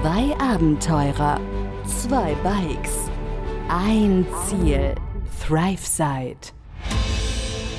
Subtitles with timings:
[0.00, 1.40] Zwei Abenteurer,
[1.84, 3.10] zwei Bikes,
[3.68, 4.94] ein Ziel.
[5.44, 6.52] ThriveSide.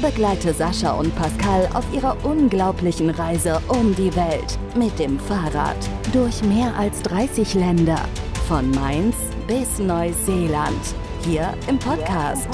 [0.01, 5.77] Begleite Sascha und Pascal auf ihrer unglaublichen Reise um die Welt mit dem Fahrrad
[6.11, 8.01] durch mehr als 30 Länder.
[8.49, 9.15] Von Mainz
[9.47, 10.93] bis Neuseeland.
[11.21, 12.49] Hier im Podcast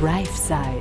[0.00, 0.80] ThriveSide.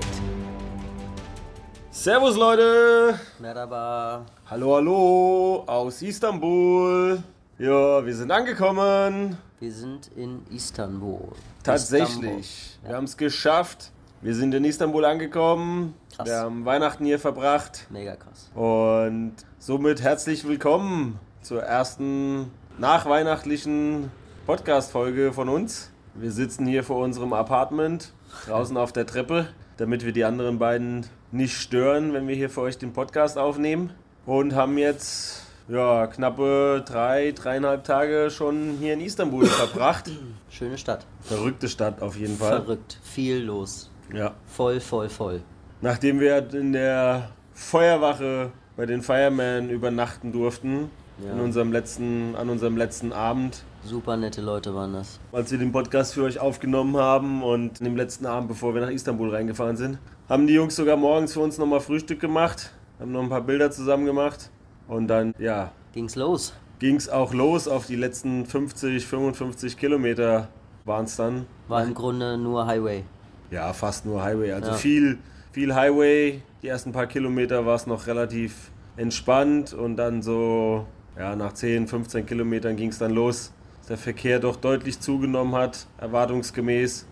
[1.92, 3.20] Servus Leute!
[3.38, 4.26] Merhaba.
[4.50, 7.22] Hallo, hallo aus Istanbul.
[7.60, 9.38] Ja, wir sind angekommen.
[9.60, 11.34] Wir sind in Istanbul.
[11.62, 12.80] Tatsächlich.
[12.86, 13.92] Wir haben es geschafft.
[14.22, 15.94] Wir sind in Istanbul angekommen.
[16.16, 16.26] Krass.
[16.26, 17.86] Wir haben Weihnachten hier verbracht.
[17.90, 18.50] Mega krass.
[18.56, 24.10] Und somit herzlich willkommen zur ersten nachweihnachtlichen
[24.46, 25.92] Podcast-Folge von uns.
[26.14, 28.14] Wir sitzen hier vor unserem Apartment
[28.46, 32.62] draußen auf der Treppe, damit wir die anderen beiden nicht stören, wenn wir hier für
[32.62, 33.92] euch den Podcast aufnehmen.
[34.26, 40.10] Und haben jetzt ja, knappe drei, dreieinhalb Tage schon hier in Istanbul verbracht.
[40.50, 41.06] Schöne Stadt.
[41.22, 42.62] Verrückte Stadt auf jeden Fall.
[42.62, 42.98] Verrückt.
[43.04, 43.90] Viel los.
[44.14, 44.34] Ja.
[44.48, 45.42] Voll, voll, voll.
[45.82, 50.90] Nachdem wir in der Feuerwache bei den Firemen übernachten durften,
[51.24, 51.34] Ja.
[51.34, 55.20] in unserem letzten, an unserem letzten Abend, Super nette Leute waren das.
[55.32, 58.82] als wir den Podcast für euch aufgenommen haben und an dem letzten Abend, bevor wir
[58.82, 63.12] nach Istanbul reingefahren sind, haben die Jungs sogar morgens für uns nochmal Frühstück gemacht, haben
[63.12, 64.50] noch ein paar Bilder zusammen gemacht
[64.90, 66.54] und dann, ja, Ging's los.
[66.80, 70.50] ging es auch los auf die letzten 50, 55 Kilometer
[70.86, 71.46] waren es dann.
[71.70, 73.04] War im Grunde nur Highway.
[73.52, 74.52] Ja, fast nur Highway.
[74.52, 74.76] Also Ja.
[74.78, 75.18] viel,
[75.52, 76.42] viel Highway.
[76.62, 80.86] Die ersten paar Kilometer war es noch relativ entspannt und dann so,
[81.18, 85.56] ja, nach 10, 15 Kilometern ging es dann los, dass der Verkehr doch deutlich zugenommen
[85.56, 87.06] hat, erwartungsgemäß.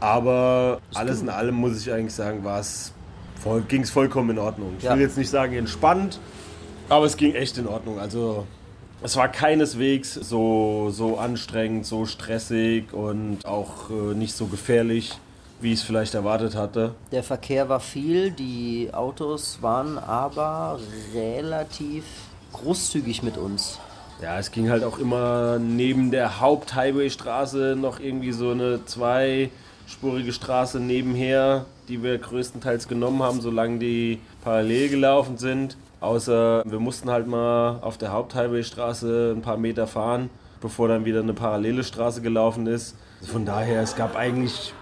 [0.00, 2.92] Aber alles in allem muss ich eigentlich sagen, war es
[3.40, 4.74] voll, ging es vollkommen in Ordnung.
[4.78, 4.94] Ich Ja.
[4.94, 6.20] will jetzt nicht sagen entspannt,
[6.92, 7.98] aber es ging echt in Ordnung.
[7.98, 8.46] Also
[9.02, 15.18] es war keineswegs so, so anstrengend, so stressig und auch äh, nicht so gefährlich,
[15.60, 16.94] wie ich es vielleicht erwartet hatte.
[17.10, 20.78] Der Verkehr war viel, die Autos waren aber
[21.14, 22.04] relativ
[22.52, 23.78] großzügig mit uns.
[24.20, 30.78] Ja, es ging halt auch immer neben der Haupthighwaystraße noch irgendwie so eine zweispurige Straße
[30.78, 35.76] nebenher, die wir größtenteils genommen haben, solange die parallel gelaufen sind.
[36.02, 40.30] Außer wir mussten halt mal auf der Haupthighwaystraße ein paar Meter fahren,
[40.60, 42.96] bevor dann wieder eine parallele Straße gelaufen ist.
[43.22, 44.74] Von daher, es gab eigentlich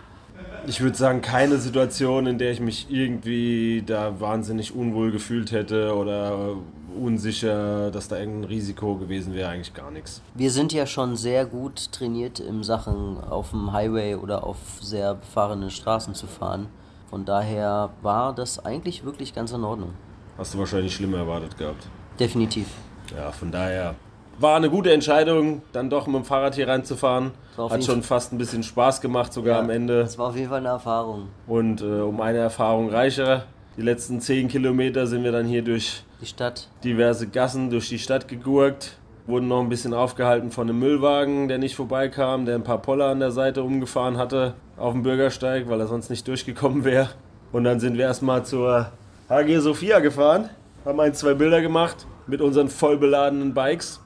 [0.66, 5.94] ich würde sagen, keine Situation, in der ich mich irgendwie da wahnsinnig unwohl gefühlt hätte
[5.94, 6.56] oder
[6.98, 10.22] unsicher, dass da irgendein Risiko gewesen wäre, eigentlich gar nichts.
[10.34, 15.14] Wir sind ja schon sehr gut trainiert in Sachen auf dem Highway oder auf sehr
[15.14, 16.66] befahrenen Straßen zu fahren.
[17.08, 19.94] Von daher war das eigentlich wirklich ganz in Ordnung.
[20.40, 21.86] Hast du wahrscheinlich schlimmer erwartet gehabt.
[22.18, 22.66] Definitiv.
[23.14, 23.94] Ja, von daher
[24.38, 27.32] war eine gute Entscheidung, dann doch mit dem Fahrrad hier reinzufahren.
[27.58, 30.00] Hat schon fast ein bisschen Spaß gemacht, sogar am Ende.
[30.00, 31.28] Das war auf jeden Fall eine Erfahrung.
[31.46, 33.44] Und äh, um eine Erfahrung reicher.
[33.76, 37.98] Die letzten 10 Kilometer sind wir dann hier durch Die Stadt diverse Gassen durch die
[37.98, 38.96] Stadt gegurkt,
[39.26, 43.08] wurden noch ein bisschen aufgehalten von einem Müllwagen, der nicht vorbeikam, der ein paar Poller
[43.08, 47.10] an der Seite umgefahren hatte auf dem Bürgersteig, weil er sonst nicht durchgekommen wäre.
[47.52, 48.90] Und dann sind wir erstmal zur
[49.30, 50.50] HG Sophia gefahren,
[50.84, 54.00] haben ein, zwei Bilder gemacht mit unseren voll beladenen Bikes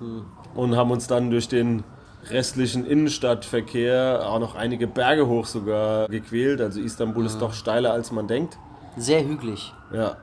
[0.55, 1.83] und haben uns dann durch den
[2.31, 6.61] restlichen Innenstadtverkehr auch noch einige Berge hoch sogar gequält.
[6.61, 8.59] Also Istanbul ist doch steiler als man denkt.
[8.97, 9.73] sehr hügelig.
[9.93, 10.17] Ja.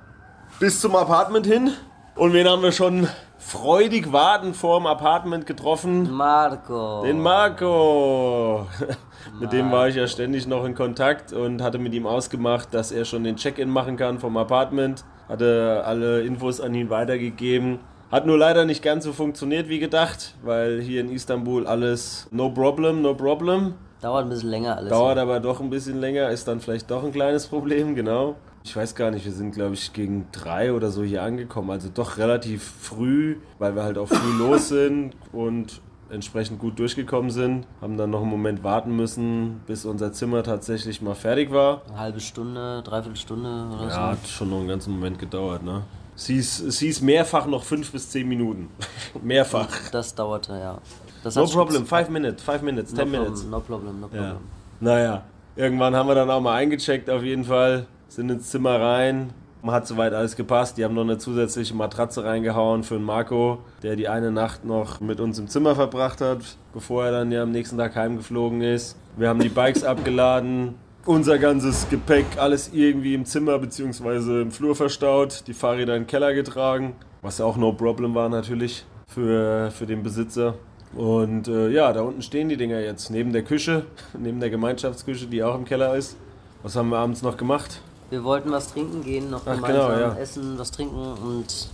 [0.60, 1.72] Bis zum Apartment hin.
[2.16, 3.08] Und wen haben wir schon
[3.38, 6.12] freudig warten vor dem Apartment getroffen?
[6.12, 7.04] Marco.
[7.04, 8.68] Den Marco.
[9.40, 12.92] mit dem war ich ja ständig noch in Kontakt und hatte mit ihm ausgemacht, dass
[12.92, 15.06] er schon den Check-in machen kann vom Apartment.
[15.30, 17.80] Hatte alle Infos an ihn weitergegeben.
[18.12, 22.50] Hat nur leider nicht ganz so funktioniert wie gedacht, weil hier in Istanbul alles no
[22.50, 23.76] problem, no problem.
[24.02, 24.90] Dauert ein bisschen länger alles.
[24.90, 28.36] Dauert aber doch ein bisschen länger, ist dann vielleicht doch ein kleines Problem, genau.
[28.64, 31.90] Ich weiß gar nicht, wir sind glaube ich gegen drei oder so hier angekommen, also
[31.94, 37.66] doch relativ früh, weil wir halt auch früh los sind und entsprechend gut durchgekommen sind.
[37.82, 41.82] Haben dann noch einen Moment warten müssen, bis unser Zimmer tatsächlich mal fertig war.
[41.88, 44.02] Eine halbe Stunde, dreiviertel Stunde oder Ja, so.
[44.02, 45.84] hat schon noch einen ganzen Moment gedauert, ne?
[46.16, 48.68] Es hieß, es hieß mehrfach noch fünf bis zehn Minuten.
[49.24, 49.70] mehrfach.
[49.92, 50.78] Das dauerte, ja.
[51.24, 53.46] Das No problem, five minutes, five minutes, No ten problem, minutes.
[53.46, 54.24] no problem, no problem.
[54.24, 54.38] Ja.
[54.82, 55.24] Naja,
[55.56, 59.32] irgendwann haben wir dann auch mal eingecheckt auf jeden Fall, sind ins Zimmer rein.
[59.66, 60.78] Hat soweit alles gepasst.
[60.78, 65.00] Die haben noch eine zusätzliche Matratze reingehauen für den Marco, der die eine Nacht noch
[65.00, 66.40] mit uns im Zimmer verbracht hat,
[66.74, 68.98] bevor er dann ja am nächsten Tag heimgeflogen ist.
[69.16, 70.76] Wir haben die Bikes abgeladen,
[71.06, 74.42] unser ganzes Gepäck, alles irgendwie im Zimmer bzw.
[74.42, 78.28] im Flur verstaut, die Fahrräder in den Keller getragen, was ja auch no problem war
[78.28, 80.56] natürlich für, für den Besitzer.
[80.96, 83.86] Und äh, ja, da unten stehen die Dinger jetzt, neben der Küche,
[84.20, 86.18] neben der Gemeinschaftsküche, die auch im Keller ist.
[86.64, 87.82] Was haben wir abends noch gemacht?
[88.12, 90.16] Wir wollten was trinken gehen, noch Ach, gemeinsam genau, ja.
[90.16, 91.70] essen, was trinken und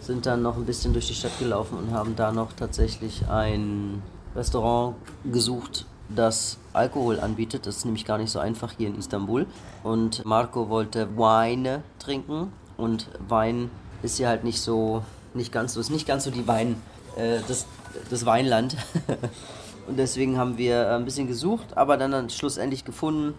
[0.00, 4.02] sind dann noch ein bisschen durch die Stadt gelaufen und haben da noch tatsächlich ein
[4.34, 4.96] Restaurant
[5.30, 7.66] gesucht, das Alkohol anbietet.
[7.66, 9.44] Das ist nämlich gar nicht so einfach hier in Istanbul.
[9.82, 13.70] Und Marco wollte Weine trinken und Wein
[14.02, 15.02] ist hier halt nicht so,
[15.34, 16.80] nicht ganz so, ist nicht ganz so die Wein,
[17.16, 17.66] äh, das,
[18.08, 18.78] das Weinland.
[19.86, 23.34] und deswegen haben wir ein bisschen gesucht, aber dann, dann schlussendlich gefunden,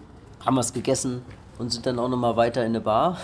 [0.45, 1.23] haben was gegessen
[1.57, 3.17] und sind dann auch nochmal weiter in eine Bar.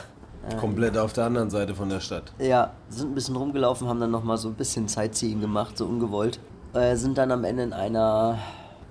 [0.60, 2.34] Komplett auf der anderen Seite von der Stadt.
[2.40, 6.40] Ja, sind ein bisschen rumgelaufen, haben dann nochmal so ein bisschen Sightseeing gemacht, so ungewollt.
[6.74, 8.40] Äh, sind dann am Ende in einer,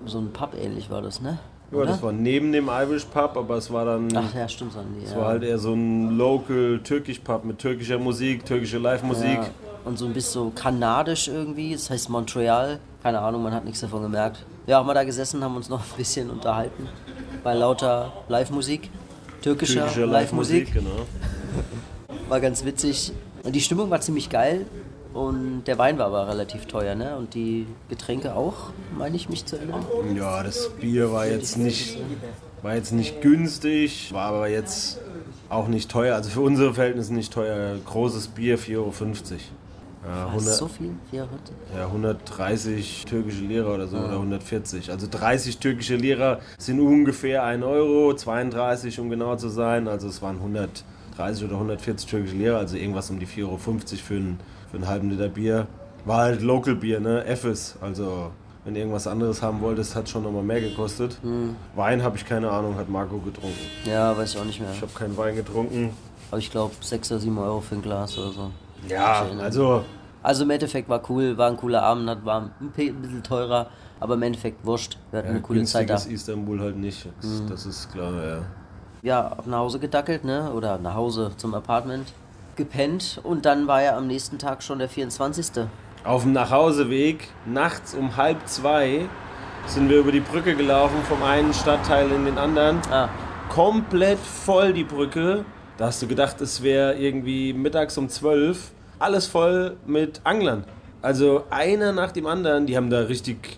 [0.05, 1.39] so ein Pub ähnlich war das, ne?
[1.71, 4.09] Ja, das war neben dem Irish Pub, aber es war dann.
[4.15, 5.05] Ach ja, stimmt, Sandy.
[5.05, 5.17] Es ja.
[5.17, 9.37] war halt eher so ein local türkisch Pub mit türkischer Musik, türkischer Live-Musik.
[9.37, 9.49] ja.
[9.85, 12.79] Und so ein bisschen so kanadisch irgendwie, das heißt Montreal.
[13.01, 14.45] Keine Ahnung, man hat nichts davon gemerkt.
[14.67, 16.87] Ja, haben wir da gesessen, haben uns noch ein bisschen unterhalten.
[17.43, 18.91] Bei lauter Live-Musik.
[19.41, 20.73] Türkischer, Türkischer Live-Musik.
[20.73, 21.05] Live-Musik, genau.
[22.29, 23.11] War ganz witzig.
[23.43, 24.65] Und die Stimmung war ziemlich geil.
[25.13, 27.17] Und der Wein war aber relativ teuer, ne?
[27.17, 29.85] Und die Getränke auch, meine ich mich zu erinnern.
[30.15, 31.97] Ja, das Bier war jetzt nicht,
[32.61, 34.99] war jetzt nicht günstig, war aber jetzt
[35.49, 36.15] auch nicht teuer.
[36.15, 37.77] Also für unsere Verhältnisse nicht teuer.
[37.85, 38.93] Großes Bier, 4,50 Euro.
[40.03, 40.91] Ja, Was, 100, so viel?
[41.11, 41.39] 400?
[41.77, 44.89] ja, 130 türkische Lira oder so, oder 140.
[44.91, 49.87] Also 30 türkische Lira sind ungefähr 1 Euro, 32 um genau zu sein.
[49.87, 53.71] Also es waren 130 oder 140 türkische Lira, also irgendwas um die 4,50 Euro für,
[54.15, 54.39] einen,
[54.71, 55.67] für einen halben Liter Bier.
[56.05, 57.23] War halt Local Bier, ne?
[57.25, 57.75] Effes.
[57.79, 58.31] Also
[58.65, 61.19] wenn du irgendwas anderes haben wolltest, hat schon nochmal mehr gekostet.
[61.75, 63.57] Wein habe ich keine Ahnung, hat Marco getrunken.
[63.85, 64.71] Ja, weiß ich auch nicht mehr.
[64.71, 65.91] Ich habe keinen Wein getrunken.
[66.31, 68.51] Aber ich glaube 6 oder 7 Euro für ein Glas oder so.
[68.87, 69.83] Ja, erinnere also
[70.23, 73.67] Also im Endeffekt war cool, war ein cooler Abend, hat- war ein bisschen teurer,
[73.99, 74.97] aber im Endeffekt wurscht.
[75.11, 75.95] Wir hatten ja, eine coole Zeit da.
[75.95, 77.07] Istanbul halt nicht.
[77.21, 78.37] Das, das ist klar, ja.
[79.03, 80.51] Ja, ab nach Hause gedackelt, ne?
[80.53, 82.13] Oder nach Hause zum Apartment.
[82.55, 85.63] Gepennt und dann war ja am nächsten Tag schon der 24.
[86.03, 89.07] Auf dem Nachhauseweg, nachts um halb zwei,
[89.67, 92.79] sind wir über die Brücke gelaufen, vom einen Stadtteil in den anderen.
[92.91, 93.09] Ah,
[93.49, 95.45] Komplett voll die Brücke.
[95.81, 98.69] Da hast du gedacht, es wäre irgendwie mittags um zwölf.
[98.99, 100.63] Alles voll mit Anglern.
[101.01, 103.57] Also einer nach dem anderen, die haben da richtig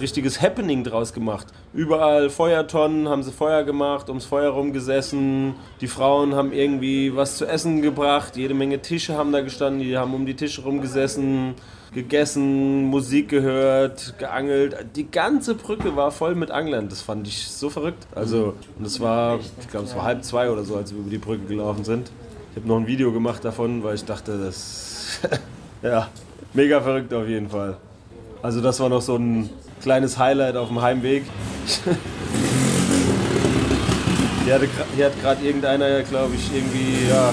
[0.00, 1.46] richtiges Happening draus gemacht.
[1.72, 5.54] Überall Feuertonnen, haben sie Feuer gemacht, ums Feuer rumgesessen.
[5.80, 8.36] Die Frauen haben irgendwie was zu essen gebracht.
[8.36, 11.54] Jede Menge Tische haben da gestanden, die haben um die Tische rumgesessen,
[11.92, 14.76] gegessen, Musik gehört, geangelt.
[14.96, 16.88] Die ganze Brücke war voll mit Anglern.
[16.88, 18.06] Das fand ich so verrückt.
[18.14, 21.10] Also, und es war, ich glaube, es war halb zwei oder so, als wir über
[21.10, 22.10] die Brücke gelaufen sind.
[22.50, 25.20] Ich habe noch ein Video gemacht davon, weil ich dachte, das.
[25.82, 26.08] ja,
[26.52, 27.76] mega verrückt auf jeden Fall.
[28.42, 29.50] Also das war noch so ein
[29.82, 31.24] kleines Highlight auf dem Heimweg.
[34.44, 37.32] Hier, hatte, hier hat gerade irgendeiner, glaube ich, irgendwie, ja,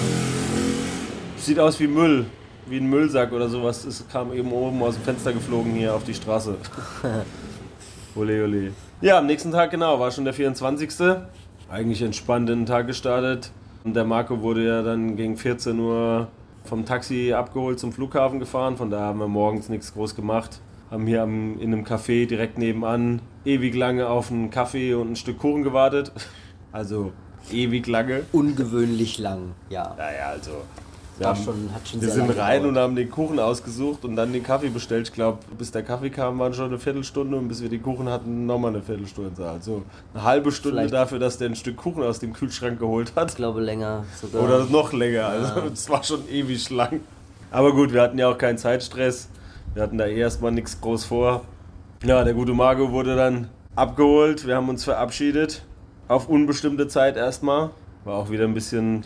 [1.37, 2.25] sieht aus wie Müll,
[2.69, 3.85] wie ein Müllsack oder sowas.
[3.85, 6.55] Es kam eben oben aus dem Fenster geflogen hier auf die Straße.
[8.15, 8.71] ole, ole.
[9.01, 10.89] Ja, am nächsten Tag, genau, war schon der 24.
[11.69, 13.51] Eigentlich entspannt in den Tag gestartet.
[13.83, 16.27] Und der Marco wurde ja dann gegen 14 Uhr
[16.65, 18.77] vom Taxi abgeholt zum Flughafen gefahren.
[18.77, 20.59] Von da haben wir morgens nichts groß gemacht.
[20.91, 25.15] Haben hier am, in einem Café direkt nebenan ewig lange auf einen Kaffee und ein
[25.15, 26.11] Stück Kuchen gewartet.
[26.73, 27.13] Also
[27.49, 28.23] ewig lange.
[28.33, 29.95] ungewöhnlich lang, ja.
[29.97, 30.51] Naja, also.
[31.19, 32.65] Wir, haben, schon- schon wir sind rein gedauert.
[32.65, 35.07] und haben den Kuchen ausgesucht und dann den Kaffee bestellt.
[35.07, 38.07] Ich glaube, bis der Kaffee kam, waren schon eine Viertelstunde und bis wir den Kuchen
[38.09, 39.49] hatten, nochmal eine Viertelstunde.
[39.49, 39.83] Also
[40.13, 43.31] eine halbe Stunde Vielleicht- dafür, dass der ein Stück Kuchen aus dem Kühlschrank geholt hat.
[43.31, 44.43] Ich glaube länger sogar.
[44.43, 45.27] Oder noch länger.
[45.27, 46.99] Also es war schon ewig lang.
[47.51, 49.29] Aber gut, wir hatten ja auch keinen Zeitstress.
[49.73, 51.41] Wir hatten da eh erstmal nichts groß vor.
[52.03, 54.45] Ja, der gute Marco wurde dann abgeholt.
[54.45, 55.63] Wir haben uns verabschiedet.
[56.07, 57.69] Auf unbestimmte Zeit erstmal.
[58.05, 59.03] War auch wieder ein bisschen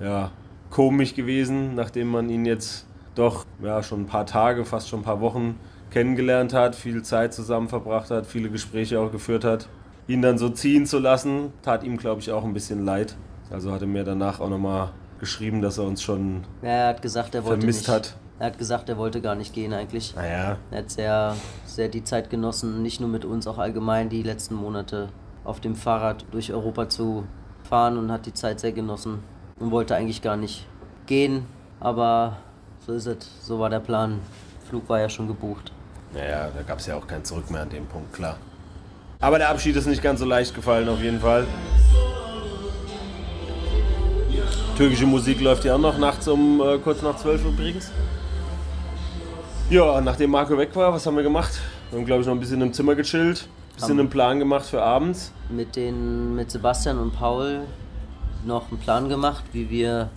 [0.00, 0.30] ja,
[0.72, 5.04] komisch gewesen, nachdem man ihn jetzt doch ja, schon ein paar Tage, fast schon ein
[5.04, 5.58] paar Wochen
[5.90, 9.68] kennengelernt hat, viel Zeit zusammen verbracht hat, viele Gespräche auch geführt hat.
[10.08, 13.16] Ihn dann so ziehen zu lassen, tat ihm, glaube ich, auch ein bisschen leid.
[13.50, 14.88] Also hat er mir danach auch nochmal
[15.20, 17.90] geschrieben, dass er uns schon, Ja, er hat gesagt, er wollte vermisst nicht.
[17.94, 18.16] hat.
[18.38, 20.16] Er hat gesagt, er wollte gar nicht gehen eigentlich.
[20.16, 21.36] naja, Er hat sehr,
[21.66, 25.10] sehr die Zeit genossen, nicht nur mit uns, auch allgemein die letzten Monate
[25.44, 27.24] auf dem Fahrrad durch Europa zu
[27.68, 29.22] fahren und hat die Zeit sehr genossen
[29.62, 30.66] und wollte eigentlich gar nicht
[31.06, 31.46] gehen.
[31.78, 32.38] Aber
[32.84, 34.18] so ist es, so war der Plan.
[34.68, 35.72] Flug war ja schon gebucht.
[36.12, 38.36] naja, da gab es ja auch kein Zurück mehr an dem Punkt, klar.
[39.20, 41.46] Aber der Abschied ist nicht ganz so leicht gefallen, auf jeden Fall.
[44.76, 47.92] Türkische Musik läuft ja auch noch nachts um äh, kurz nach zwölf übrigens.
[49.70, 51.52] Ja, nachdem Marco weg war, was haben wir gemacht?
[51.90, 54.66] Wir haben, glaube ich, noch ein bisschen im Zimmer gechillt, ein bisschen einen Plan gemacht
[54.66, 55.30] für abends.
[55.50, 57.60] Mit, den, mit Sebastian und Paul
[58.44, 60.10] noch einen Plan gemacht, wie wir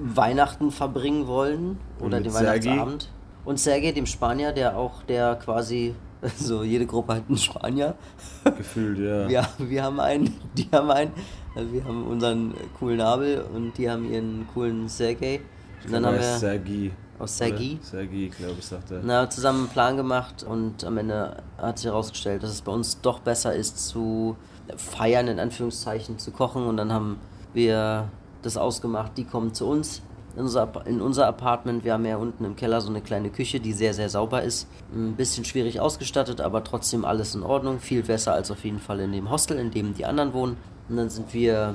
[0.00, 2.70] Weihnachten verbringen wollen oder den Sergei.
[2.70, 3.08] Weihnachtsabend.
[3.44, 5.94] Und Sergej, dem Spanier, der auch der quasi,
[6.36, 7.94] so jede Gruppe hat einen Spanier.
[8.56, 9.28] Gefühlt, ja.
[9.28, 11.12] Ja, wir haben einen, die haben einen,
[11.54, 15.40] also wir haben unseren coolen Abel und die haben ihren coolen Sergej.
[15.84, 16.92] Und dann haben wir Sergi.
[17.18, 19.00] aus Sergi Sergi, glaube ich, sagt er.
[19.02, 23.00] na, zusammen einen Plan gemacht und am Ende hat sich herausgestellt, dass es bei uns
[23.00, 24.36] doch besser ist zu
[24.76, 26.66] feiern, in Anführungszeichen, zu kochen.
[26.66, 27.18] Und dann haben
[27.54, 28.08] wir
[28.42, 30.02] das ausgemacht, die kommen zu uns
[30.36, 31.84] in unser, in unser Apartment.
[31.84, 34.68] Wir haben ja unten im Keller so eine kleine Küche, die sehr, sehr sauber ist.
[34.94, 37.80] Ein bisschen schwierig ausgestattet, aber trotzdem alles in Ordnung.
[37.80, 40.56] Viel besser als auf jeden Fall in dem Hostel, in dem die anderen wohnen.
[40.88, 41.74] Und dann sind wir,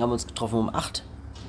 [0.00, 1.04] haben uns getroffen um 8.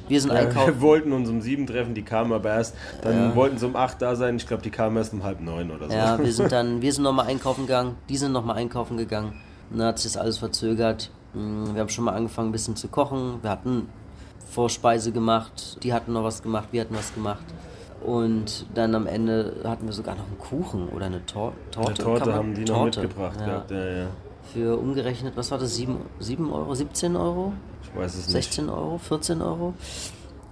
[0.07, 0.75] Wir sind Ja, einkaufen.
[0.75, 2.75] wir wollten uns um sieben treffen, die kamen aber erst.
[3.01, 4.35] Dann wollten sie um acht da sein.
[4.35, 5.95] Ich glaube, die kamen erst um halb neun oder so.
[5.95, 9.33] Ja, wir sind dann, wir sind nochmal einkaufen gegangen, die sind nochmal einkaufen gegangen.
[9.69, 11.11] Und dann hat sich das alles verzögert.
[11.33, 13.39] Mm, Wir haben schon mal angefangen, ein bisschen zu kochen.
[13.41, 13.87] Wir hatten
[14.49, 17.43] Vorspeise gemacht, die hatten noch was gemacht, wir hatten was gemacht.
[18.05, 21.89] Und dann am Ende hatten wir sogar noch einen Kuchen oder eine Tor Torte.
[21.89, 23.45] Eine Torte man- haben die noch Torte, mitgebracht ja.
[23.45, 23.71] gehabt.
[23.71, 24.07] Ja, ja.
[24.53, 25.75] Für umgerechnet, was war das?
[25.75, 27.53] 7, 7 Euro, 17 Euro?
[27.83, 28.31] Ich weiß es nicht.
[28.31, 29.73] 16 Euro, 14 Euro.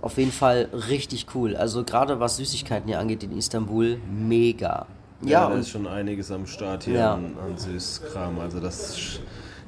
[0.02, 1.56] Auf jeden Fall richtig cool.
[1.58, 4.86] Also gerade was Süßigkeiten hier angeht in Istanbul, mega.
[5.22, 7.14] Ja, Ja, da ist schon einiges am Start hier Ja.
[7.16, 8.40] an, an Süßkram.
[8.40, 9.20] Also das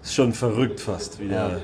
[0.01, 1.57] ist ist schon verrückt fast wieder, Ja.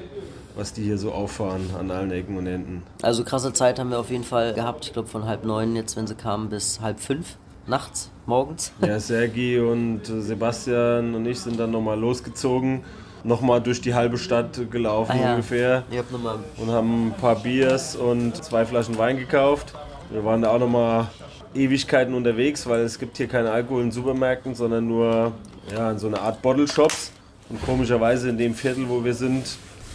[0.56, 2.84] was die hier so auffahren an allen Ecken und Enden.
[3.02, 4.86] Also krasse Zeit haben wir auf jeden Fall gehabt.
[4.86, 8.72] Ich glaube von halb neun jetzt, wenn sie kamen, bis halb fünf nachts, morgens.
[8.82, 12.84] Ja, Sergi und Sebastian und ich sind dann nochmal losgezogen,
[13.24, 15.30] nochmal durch die halbe Stadt gelaufen Ah ja.
[15.32, 16.40] ungefähr Ich hab nochmal.
[16.58, 19.74] und haben ein paar Biers und zwei Flaschen Wein gekauft.
[20.12, 21.08] Wir waren da auch nochmal
[21.54, 25.32] Ewigkeiten unterwegs, weil es gibt hier keinen Alkohol in Supermärkten, sondern nur
[25.74, 27.12] ja, in so eine Art Bottle Shops.
[27.50, 29.46] Und komischerweise in dem Viertel, wo wir sind,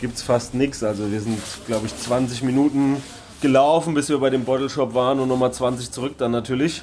[0.00, 0.82] gibt es fast nichts.
[0.82, 3.02] Also wir sind, glaube ich, 20 Minuten
[3.40, 6.82] gelaufen, bis wir bei dem Bottle Shop waren und nochmal 20 zurück dann natürlich.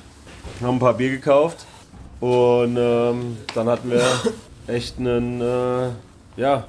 [0.62, 1.66] Haben ein paar Bier gekauft
[2.20, 4.04] und ähm, dann hatten wir
[4.68, 5.90] echt einen äh,
[6.38, 6.66] ja,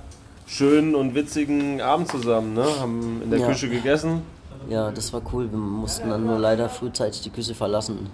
[0.47, 2.55] schönen und witzigen Abend zusammen.
[2.55, 2.65] Ne?
[2.79, 3.47] Haben in der Ja.
[3.49, 4.23] Küche gegessen.
[4.69, 5.51] Ja, das war cool.
[5.51, 8.09] Wir mussten dann nur leider frühzeitig die Küche verlassen.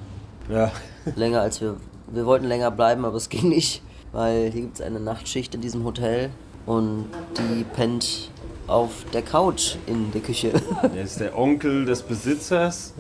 [0.49, 0.71] Ja,
[1.17, 1.77] Länger als wir.
[2.09, 3.83] Wir wollten länger bleiben, aber es ging nicht,
[4.17, 6.31] weil hier gibt es eine Nachtschicht in diesem Hotel
[6.65, 7.05] und
[7.37, 8.31] die pennt
[8.67, 10.53] auf der Couch in der Küche.
[10.95, 12.95] der ist der Onkel des Besitzers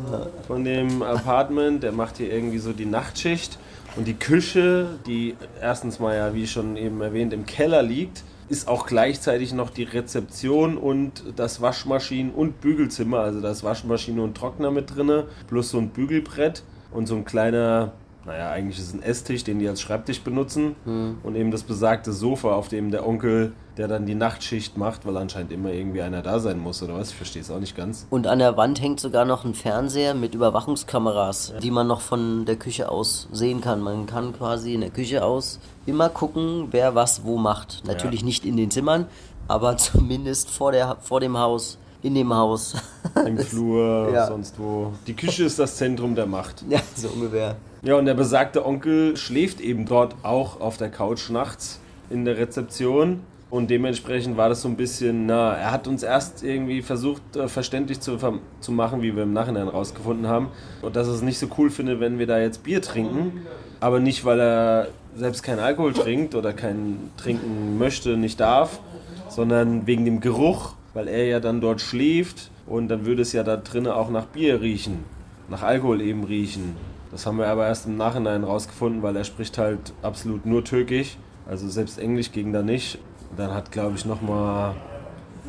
[0.46, 1.82] von dem Apartment.
[1.82, 3.58] Der macht hier irgendwie so die Nachtschicht.
[3.96, 8.68] Und die Küche, die erstens mal ja, wie schon eben erwähnt, im Keller liegt, ist
[8.68, 13.20] auch gleichzeitig noch die Rezeption und das Waschmaschinen- und Bügelzimmer.
[13.20, 17.24] Also da ist Waschmaschine und Trockner mit drinne, plus so ein Bügelbrett und so ein
[17.24, 17.92] kleiner,
[18.26, 20.74] naja, eigentlich ist es ein Esstisch, den die als Schreibtisch benutzen.
[21.22, 25.16] Und eben das besagte Sofa, auf dem der Onkel, der dann die Nachtschicht macht, weil
[25.16, 27.10] anscheinend immer irgendwie einer da sein muss oder was?
[27.10, 28.06] Ich verstehe es auch nicht ganz.
[28.10, 32.46] Und an der Wand hängt sogar noch ein Fernseher mit Überwachungskameras, die man noch von
[32.46, 33.80] der Küche aus sehen kann.
[33.80, 37.82] Man kann quasi in der Küche aus immer gucken, wer was wo macht.
[37.86, 39.06] Natürlich nicht in den Zimmern,
[39.46, 42.74] aber zumindest vor, der, vor dem Haus, in dem Haus.
[43.26, 44.26] Im Flur, Ja.
[44.26, 44.92] sonst wo.
[45.06, 46.64] Die Küche ist das Zentrum der Macht.
[46.68, 47.56] ja, so ungefähr.
[47.82, 52.36] Ja, und der besagte Onkel schläft eben dort auch auf der Couch nachts in der
[52.36, 53.20] Rezeption.
[53.48, 57.46] Und dementsprechend war das so ein bisschen, na, er hat uns erst irgendwie versucht, äh,
[57.46, 58.18] verständlich zu,
[58.60, 60.48] zu machen, wie wir im Nachhinein rausgefunden haben.
[60.82, 63.46] Und dass er es nicht so cool findet, wenn wir da jetzt Bier trinken.
[63.78, 68.80] Aber nicht, weil er selbst keinen Alkohol trinkt oder keinen trinken möchte, nicht darf,
[69.28, 73.42] sondern wegen dem Geruch, weil er ja dann dort schläft und dann würde es ja
[73.42, 75.04] da drinnen auch nach Bier riechen,
[75.50, 76.74] nach Alkohol eben riechen.
[77.10, 81.18] Das haben wir aber erst im Nachhinein rausgefunden, weil er spricht halt absolut nur Türkisch,
[81.46, 82.98] also selbst Englisch ging da nicht.
[83.36, 84.74] Dann hat, glaube ich, nochmal,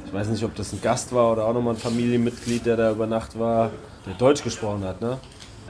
[0.06, 2.92] ich weiß nicht, ob das ein Gast war oder auch nochmal ein Familienmitglied, der da
[2.92, 3.72] über Nacht war,
[4.06, 5.18] der Deutsch gesprochen hat, ne?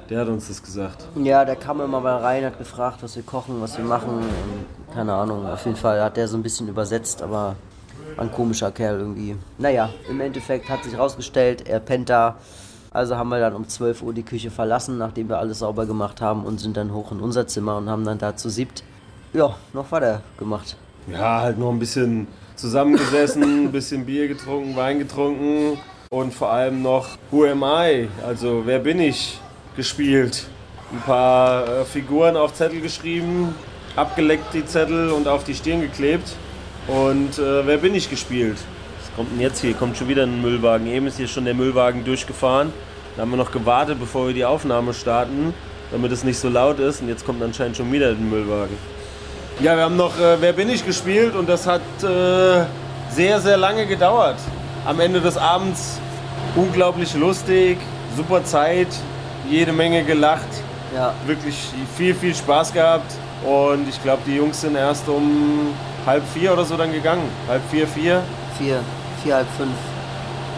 [0.10, 1.06] Der hat uns das gesagt.
[1.22, 4.22] Ja, der kam immer mal rein, hat gefragt, was wir kochen, was wir machen.
[4.92, 7.56] Keine Ahnung, auf jeden Fall hat der so ein bisschen übersetzt, aber
[8.16, 9.36] ein komischer Kerl irgendwie.
[9.58, 12.38] Naja, im Endeffekt hat sich rausgestellt, er pennt da.
[12.92, 16.22] Also haben wir dann um 12 Uhr die Küche verlassen, nachdem wir alles sauber gemacht
[16.22, 18.84] haben und sind dann hoch in unser Zimmer und haben dann da zu siebt,
[19.34, 20.78] ja, noch weiter gemacht.
[21.08, 25.78] Ja, halt noch ein bisschen zusammengesessen, ein bisschen Bier getrunken, Wein getrunken
[26.10, 28.08] und vor allem noch Who am I?
[28.26, 29.40] Also wer bin ich?
[29.78, 30.48] gespielt.
[30.92, 33.56] Ein paar äh, Figuren auf Zettel geschrieben,
[33.96, 36.36] abgeleckt die Zettel und auf die Stirn geklebt.
[36.88, 38.58] Und äh, wer bin ich gespielt?
[39.00, 39.74] Was kommt denn jetzt hier?
[39.74, 40.88] Kommt schon wieder ein Müllwagen.
[40.88, 42.72] Eben ist hier schon der Müllwagen durchgefahren.
[43.16, 45.54] Da haben wir noch gewartet, bevor wir die Aufnahme starten.
[45.92, 47.02] damit es nicht so laut ist.
[47.02, 48.76] Und jetzt kommt anscheinend schon wieder ein Müllwagen.
[49.62, 52.66] Ja, wir haben noch äh, Wer bin ich gespielt und das hat äh,
[53.10, 54.36] sehr, sehr lange gedauert.
[54.86, 56.00] Am Ende des Abends
[56.56, 57.78] unglaublich lustig,
[58.18, 58.88] super Zeit,
[59.50, 60.48] jede Menge gelacht,
[60.94, 61.14] Ja.
[61.26, 61.56] wirklich
[61.98, 63.12] viel, viel Spaß gehabt.
[63.46, 65.74] Und ich glaube, die Jungs sind erst um
[66.08, 67.30] halb vier oder so dann gegangen.
[67.48, 68.24] Halb vier, vier.
[68.58, 68.80] Vier,
[69.22, 69.74] vier, halb fünf.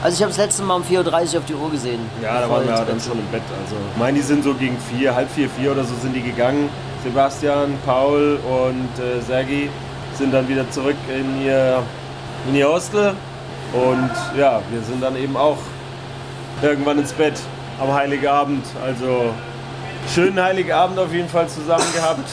[0.02, 2.00] Also ich habe das letzte Mal um 4.30 Uhr auf die Uhr gesehen.
[2.24, 3.42] Ja, da waren wir ins dann schon im Bett.
[3.62, 6.22] Also, ich meine, die sind so gegen vier, halb vier, vier oder so sind die
[6.22, 6.70] gegangen.
[7.04, 9.70] Sebastian, Paul und äh, Sergi
[10.14, 11.84] sind dann wieder zurück in ihr,
[12.48, 13.14] in ihr Hostel.
[13.74, 15.58] Und ja, wir sind dann eben auch
[16.62, 17.40] irgendwann ins Bett
[17.82, 18.66] am Heiligabend.
[18.86, 19.34] Also
[20.14, 22.30] schönen Heiligabend auf jeden Fall zusammen gehabt.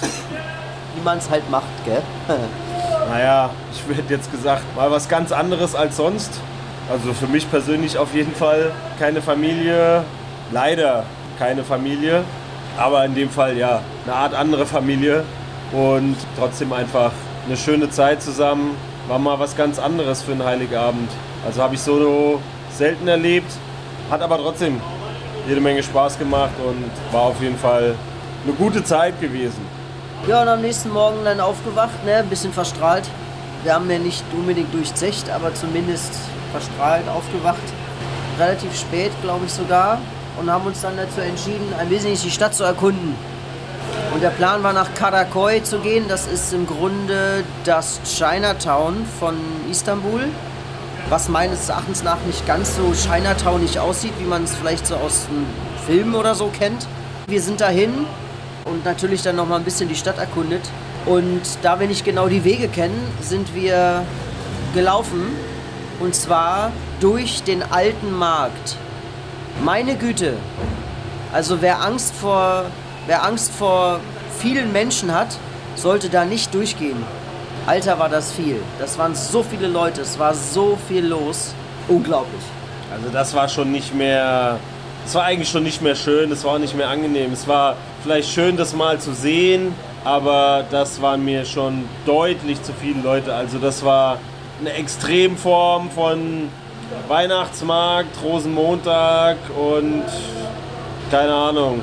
[0.94, 2.02] Wie man es halt macht, gell?
[3.08, 6.40] Naja, ich hätte jetzt gesagt, mal was ganz anderes als sonst.
[6.90, 10.04] Also für mich persönlich auf jeden Fall keine Familie.
[10.52, 11.04] Leider
[11.38, 12.24] keine Familie.
[12.76, 15.24] Aber in dem Fall ja, eine Art andere Familie.
[15.72, 17.12] Und trotzdem einfach
[17.46, 18.76] eine schöne Zeit zusammen.
[19.08, 21.10] War mal was ganz anderes für einen Heiligabend.
[21.46, 23.50] Also habe ich so selten erlebt.
[24.10, 24.80] Hat aber trotzdem
[25.46, 27.94] jede Menge Spaß gemacht und war auf jeden Fall
[28.44, 29.75] eine gute Zeit gewesen.
[30.24, 33.04] Ja, und am nächsten Morgen dann aufgewacht, ne, ein bisschen verstrahlt.
[33.62, 36.12] Wir haben ja nicht unbedingt durchzecht, aber zumindest
[36.50, 37.62] verstrahlt aufgewacht.
[38.38, 39.98] Relativ spät, glaube ich sogar.
[40.40, 43.14] Und haben uns dann dazu entschieden, ein bisschen die Stadt zu erkunden.
[44.12, 46.06] Und der Plan war nach Karakoy zu gehen.
[46.08, 49.36] Das ist im Grunde das Chinatown von
[49.70, 50.22] Istanbul.
[51.08, 55.26] Was meines Erachtens nach nicht ganz so Chinatownig aussieht, wie man es vielleicht so aus
[55.30, 55.46] einem
[55.86, 56.86] Film oder so kennt.
[57.28, 58.06] Wir sind dahin
[58.66, 60.62] und natürlich dann noch mal ein bisschen die Stadt erkundet.
[61.06, 64.04] Und da wir nicht genau die Wege kennen, sind wir
[64.74, 65.22] gelaufen.
[66.00, 68.76] Und zwar durch den alten Markt.
[69.64, 70.34] Meine Güte.
[71.32, 72.66] Also wer Angst vor,
[73.06, 74.00] wer Angst vor
[74.38, 75.28] vielen Menschen hat,
[75.76, 77.02] sollte da nicht durchgehen.
[77.66, 78.60] Alter, war das viel.
[78.78, 81.54] Das waren so viele Leute, es war so viel los.
[81.88, 82.42] Unglaublich.
[82.92, 84.58] Also das war schon nicht mehr,
[85.04, 87.32] es war eigentlich schon nicht mehr schön, es war auch nicht mehr angenehm.
[87.32, 87.76] Es war
[88.06, 93.34] vielleicht schön, das mal zu sehen, aber das waren mir schon deutlich zu viele Leute.
[93.34, 94.18] Also das war
[94.60, 96.48] eine Extremform von
[97.08, 100.04] Weihnachtsmarkt, Rosenmontag und
[101.10, 101.82] keine Ahnung,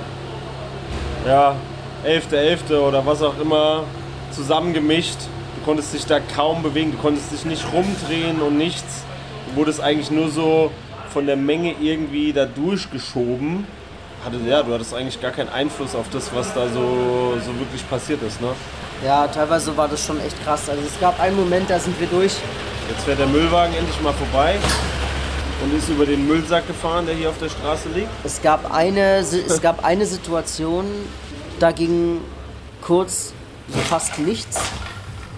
[1.28, 1.58] ja,
[2.06, 2.80] 11.11.
[2.80, 3.84] oder was auch immer
[4.32, 5.18] zusammengemischt.
[5.58, 9.04] Du konntest dich da kaum bewegen, du konntest dich nicht rumdrehen und nichts.
[9.50, 10.72] Du wurdest eigentlich nur so
[11.10, 13.68] von der Menge irgendwie da durchgeschoben.
[14.26, 17.88] Hatte, ja, du hattest eigentlich gar keinen Einfluss auf das, was da so, so wirklich
[17.90, 18.40] passiert ist.
[18.40, 18.50] Ne?
[19.04, 20.70] Ja, teilweise war das schon echt krass.
[20.70, 22.34] Also es gab einen Moment, da sind wir durch.
[22.90, 24.58] Jetzt fährt der Müllwagen endlich mal vorbei
[25.62, 28.10] und ist über den Müllsack gefahren, der hier auf der Straße liegt.
[28.24, 30.86] Es gab eine, es gab eine Situation,
[31.60, 32.22] da ging
[32.82, 33.34] kurz
[33.68, 34.60] so fast nichts.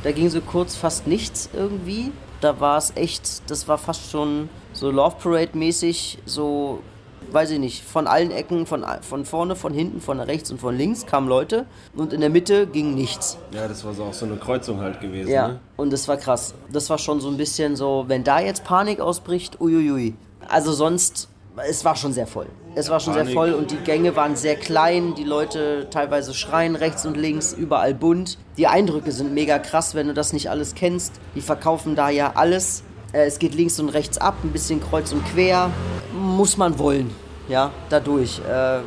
[0.04, 2.12] Da ging so kurz fast nichts irgendwie.
[2.42, 6.82] Da war es echt, das war fast schon so Love Parade mäßig, so,
[7.32, 10.76] weiß ich nicht, von allen Ecken, von, von vorne, von hinten, von rechts und von
[10.76, 13.38] links kamen Leute und in der Mitte ging nichts.
[13.52, 15.30] Ja, das war so auch so eine Kreuzung halt gewesen.
[15.32, 15.60] Ja, Ne?
[15.78, 16.54] und das war krass.
[16.72, 20.16] Das war schon so ein bisschen so, wenn da jetzt Panik ausbricht, uiuiui.
[20.48, 21.28] Also sonst,
[21.68, 22.48] es war schon sehr voll.
[22.78, 23.36] Es war schon sehr Panik.
[23.38, 27.94] voll und die Gänge waren sehr klein, die Leute teilweise schreien rechts und links, überall
[27.94, 28.38] bunt.
[28.58, 31.14] Die Eindrücke sind mega krass, wenn du das nicht alles kennst.
[31.36, 32.84] Die verkaufen da ja alles.
[33.16, 35.72] Äh, Es geht links und rechts ab, ein bisschen kreuz und quer.
[36.14, 37.10] Muss man wollen,
[37.48, 38.40] ja, dadurch.
[38.40, 38.80] Äh,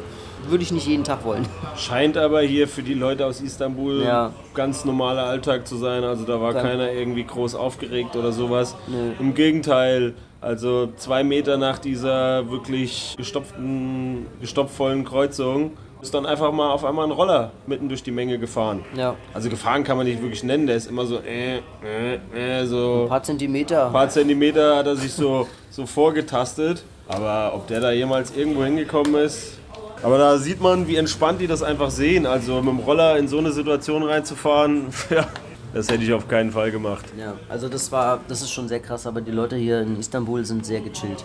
[0.48, 1.46] Würde ich nicht jeden Tag wollen.
[1.76, 4.32] Scheint aber hier für die Leute aus Istanbul Ja.
[4.54, 6.04] ganz normaler Alltag zu sein.
[6.04, 8.76] Also da war Dann- keiner irgendwie groß aufgeregt oder sowas.
[8.86, 9.12] Nee.
[9.18, 16.70] Im Gegenteil, also zwei Meter nach dieser wirklich gestopften, gestopfvollen Kreuzung ist dann einfach mal
[16.70, 18.84] auf einmal ein Roller mitten durch die Menge gefahren.
[18.94, 19.16] Ja.
[19.34, 23.02] Also gefahren kann man nicht wirklich nennen, der ist immer so äh, äh, äh, so
[23.04, 23.86] Ein paar Zentimeter.
[23.86, 26.84] ein paar Zentimeter hat er sich so, so vorgetastet.
[27.08, 29.58] Aber ob der da jemals irgendwo hingekommen ist.
[30.02, 32.26] Aber da sieht man, wie entspannt die das einfach sehen.
[32.26, 35.26] Also mit dem Roller in so eine Situation reinzufahren, ja,
[35.74, 37.06] das hätte ich auf keinen Fall gemacht.
[37.18, 40.44] Ja, also das war, das ist schon sehr krass, aber die Leute hier in Istanbul
[40.44, 41.24] sind sehr gechillt.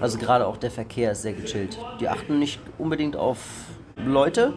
[0.00, 1.78] Also gerade auch der Verkehr ist sehr gechillt.
[2.00, 3.38] Die achten nicht unbedingt auf
[4.06, 4.52] Leute,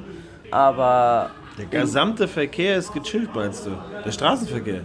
[0.51, 3.71] aber Der gesamte Verkehr ist gechillt, meinst du?
[4.05, 4.81] Der Straßenverkehr.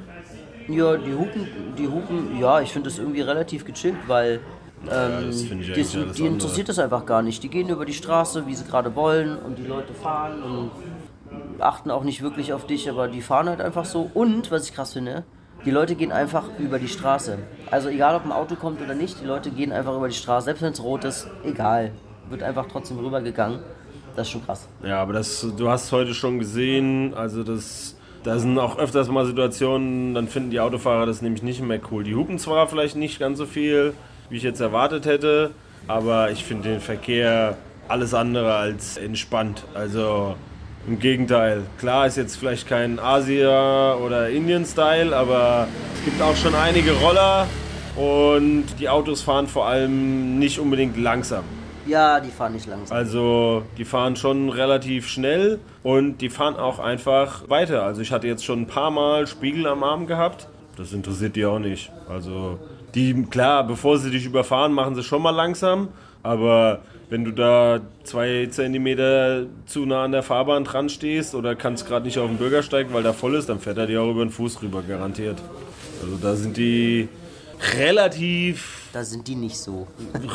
[0.69, 1.47] ja, die hupen,
[1.79, 4.41] die hupen, ja, ich finde das irgendwie relativ gechillt, weil
[4.91, 7.43] ähm, das finde ich die, die interessiert das einfach gar nicht.
[7.43, 10.71] Die gehen über die Straße, wie sie gerade wollen und die Leute fahren und
[11.59, 14.11] achten auch nicht wirklich auf dich, aber die fahren halt einfach so.
[14.15, 15.25] Und, was ich krass finde,
[15.65, 17.39] die Leute gehen einfach über die Straße.
[17.71, 20.45] Also egal, ob ein Auto kommt oder nicht, die Leute gehen einfach über die Straße,
[20.45, 21.93] selbst wenn es rot ist, egal.
[22.29, 23.61] Wird einfach trotzdem rübergegangen.
[24.17, 24.67] Das ist schon krass.
[24.83, 29.27] Ja, aber das, du hast heute schon gesehen, also das, da sind auch öfters mal
[29.27, 32.03] Situationen, dann finden die Autofahrer das nämlich nicht mehr cool.
[32.03, 33.93] Die hupen zwar vielleicht nicht ganz so viel,
[34.31, 35.51] wie ich jetzt erwartet hätte,
[35.87, 39.65] aber ich finde den Verkehr alles andere als entspannt.
[39.75, 40.35] Also
[40.87, 41.65] im Gegenteil.
[41.79, 47.47] Klar ist jetzt vielleicht kein Asia- oder Indien-Style, aber es gibt auch schon einige Roller
[47.97, 51.45] und die Autos fahren vor allem nicht unbedingt langsam.
[51.87, 52.97] Ja, die fahren nicht langsam.
[52.97, 57.83] Also die fahren schon relativ schnell und die fahren auch einfach weiter.
[57.83, 60.49] Also ich hatte jetzt schon ein paar Mal Spiegel am Arm gehabt.
[60.77, 61.91] Das interessiert die auch nicht.
[62.09, 62.59] Also
[62.95, 65.89] die, klar, bevor sie dich überfahren, machen sie schon mal langsam.
[66.23, 71.87] Aber wenn du da zwei Zentimeter zu nah an der Fahrbahn dran stehst oder kannst
[71.87, 74.25] gerade nicht auf den Bürgersteig, weil da voll ist, dann fährt er dir auch über
[74.25, 75.41] den Fuß rüber, garantiert.
[76.03, 77.09] Also da sind die
[77.79, 79.87] relativ Da sind die nicht so.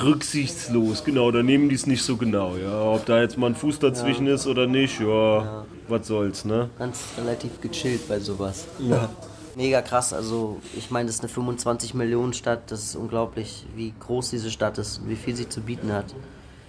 [0.04, 2.92] rücksichtslos, genau, da nehmen die es nicht so genau, ja.
[2.92, 6.70] Ob da jetzt mal ein Fuß dazwischen ist oder nicht, ja, was soll's, ne?
[6.78, 8.68] Ganz relativ gechillt bei sowas.
[8.78, 9.10] Ja.
[9.56, 13.96] Mega krass, also ich meine, das ist eine 25 Millionen Stadt, das ist unglaublich, wie
[14.00, 16.14] groß diese Stadt ist und wie viel sie zu bieten hat.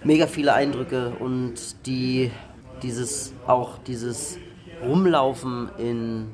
[0.03, 1.53] Mega viele Eindrücke und
[1.85, 2.31] die,
[2.81, 4.39] dieses, auch dieses
[4.83, 6.31] Rumlaufen in,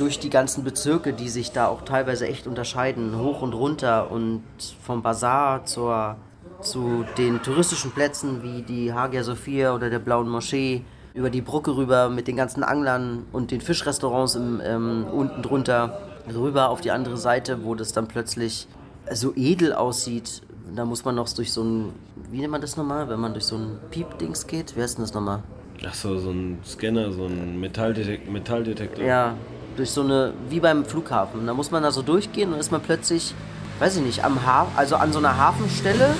[0.00, 4.42] durch die ganzen Bezirke, die sich da auch teilweise echt unterscheiden, hoch und runter und
[4.82, 6.16] vom Bazar zur,
[6.62, 10.82] zu den touristischen Plätzen wie die Hagia Sophia oder der Blauen Moschee,
[11.12, 16.00] über die Brücke rüber mit den ganzen Anglern und den Fischrestaurants im, ähm, unten drunter,
[16.32, 18.68] rüber auf die andere Seite, wo das dann plötzlich
[19.12, 20.40] so edel aussieht.
[20.74, 21.92] Da muss man noch durch so ein,
[22.30, 24.76] wie nennt man das nochmal, wenn man durch so ein Piep-Dings geht?
[24.76, 25.42] Wie heißt denn das nochmal?
[25.84, 29.04] Ach so, so ein Scanner, so ein Metalldetek Metalldetektor.
[29.04, 29.34] Ja,
[29.80, 31.46] durch so eine, wie beim Flughafen.
[31.46, 33.34] Da muss man da so durchgehen und ist man plötzlich,
[33.78, 36.14] weiß ich nicht, am Hafen, also an so einer Hafenstelle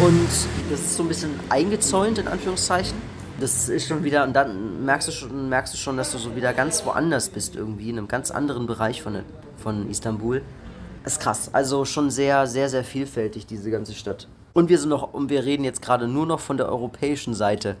[0.00, 0.26] und
[0.70, 2.96] das ist so ein bisschen eingezäunt in Anführungszeichen.
[3.38, 6.36] Das ist schon wieder, und dann merkst du schon, merkst du schon, dass du so
[6.36, 9.18] wieder ganz woanders bist irgendwie, in einem ganz anderen Bereich von,
[9.58, 10.40] von Istanbul.
[11.04, 11.50] Das ist krass.
[11.52, 14.26] Also schon sehr, sehr, sehr vielfältig, diese ganze Stadt.
[14.54, 17.76] Und wir sind noch, und wir reden jetzt gerade nur noch von der europäischen Seite.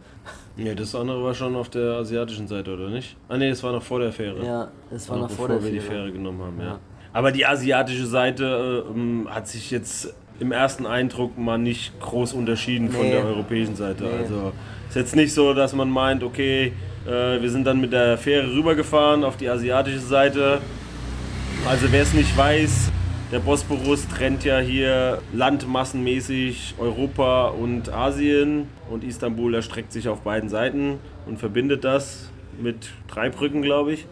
[0.62, 3.16] Nee, das andere war schon auf der asiatischen Seite, oder nicht?
[3.28, 4.44] Ah nee, das war noch vor der Fähre.
[4.44, 6.02] Ja, das war noch bevor vor der wir die Fähre.
[6.04, 6.66] Fähre genommen haben, ja.
[6.66, 6.78] Ja.
[7.12, 12.34] Aber die asiatische Seite äh, ähm, hat sich jetzt im ersten Eindruck mal nicht groß
[12.34, 13.12] unterschieden von Nee.
[13.12, 14.04] der europäischen Seite.
[14.04, 14.10] Nee.
[14.22, 14.52] Also
[14.88, 16.72] ist jetzt nicht so, dass man meint, okay,
[17.06, 20.58] äh, wir sind dann mit der Fähre rübergefahren auf die asiatische Seite.
[21.68, 22.89] Also wer es nicht weiß,
[23.32, 30.48] der Bosporus trennt ja hier landmassenmäßig Europa und Asien und Istanbul erstreckt sich auf beiden
[30.48, 34.06] Seiten und verbindet das mit drei Brücken, glaube ich,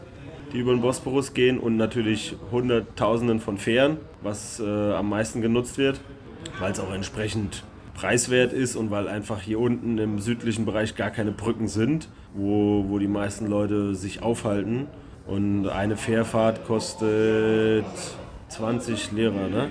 [0.53, 5.79] die über den Bosporus gehen und natürlich Hunderttausenden von Fähren, was äh, am meisten genutzt
[5.79, 6.01] wird,
[6.61, 11.11] weil es auch entsprechend preiswert ist und weil einfach hier unten im südlichen Bereich gar
[11.11, 14.87] keine Brücken sind, wo, wo die meisten Leute sich aufhalten.
[15.27, 17.85] Und eine Fährfahrt kostet
[18.49, 19.71] 20 Lira, ne?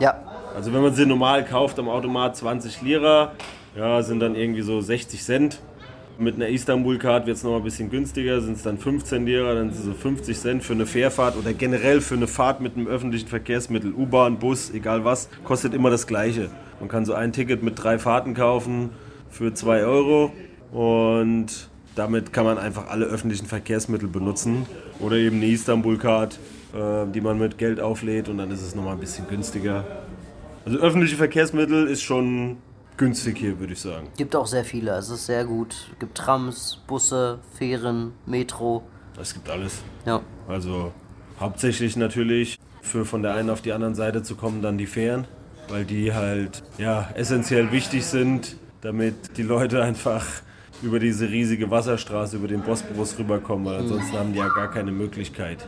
[0.00, 0.14] Ja,
[0.54, 3.32] Also wenn man sie normal kauft am Automat 20 Lira,
[3.76, 5.60] ja, sind dann irgendwie so 60 Cent.
[6.18, 9.70] Mit einer Istanbul-Card wird es nochmal ein bisschen günstiger, sind es dann 15 Lira, dann
[9.70, 12.86] sind es so 50 Cent für eine Fährfahrt oder generell für eine Fahrt mit einem
[12.86, 16.48] öffentlichen Verkehrsmittel, U-Bahn, Bus, egal was, kostet immer das Gleiche.
[16.80, 18.90] Man kann so ein Ticket mit drei Fahrten kaufen
[19.28, 20.32] für 2 Euro
[20.72, 24.66] und damit kann man einfach alle öffentlichen Verkehrsmittel benutzen
[25.00, 26.38] oder eben eine Istanbul-Card,
[26.74, 29.84] äh, die man mit Geld auflädt und dann ist es nochmal ein bisschen günstiger.
[30.64, 32.58] Also öffentliche Verkehrsmittel ist schon
[32.96, 34.08] günstig hier, würde ich sagen.
[34.16, 34.92] gibt auch sehr viele.
[34.92, 35.74] Es ist sehr gut.
[35.92, 38.82] Es gibt Trams, Busse, Fähren, Metro.
[39.20, 39.82] Es gibt alles.
[40.04, 40.20] Ja.
[40.48, 40.92] Also
[41.40, 45.26] hauptsächlich natürlich für von der einen auf die anderen Seite zu kommen, dann die Fähren,
[45.68, 50.24] weil die halt ja essentiell wichtig sind, damit die Leute einfach
[50.82, 54.92] über diese riesige Wasserstraße, über den Bosporus rüberkommen, weil ansonsten haben die ja gar keine
[54.92, 55.66] Möglichkeit.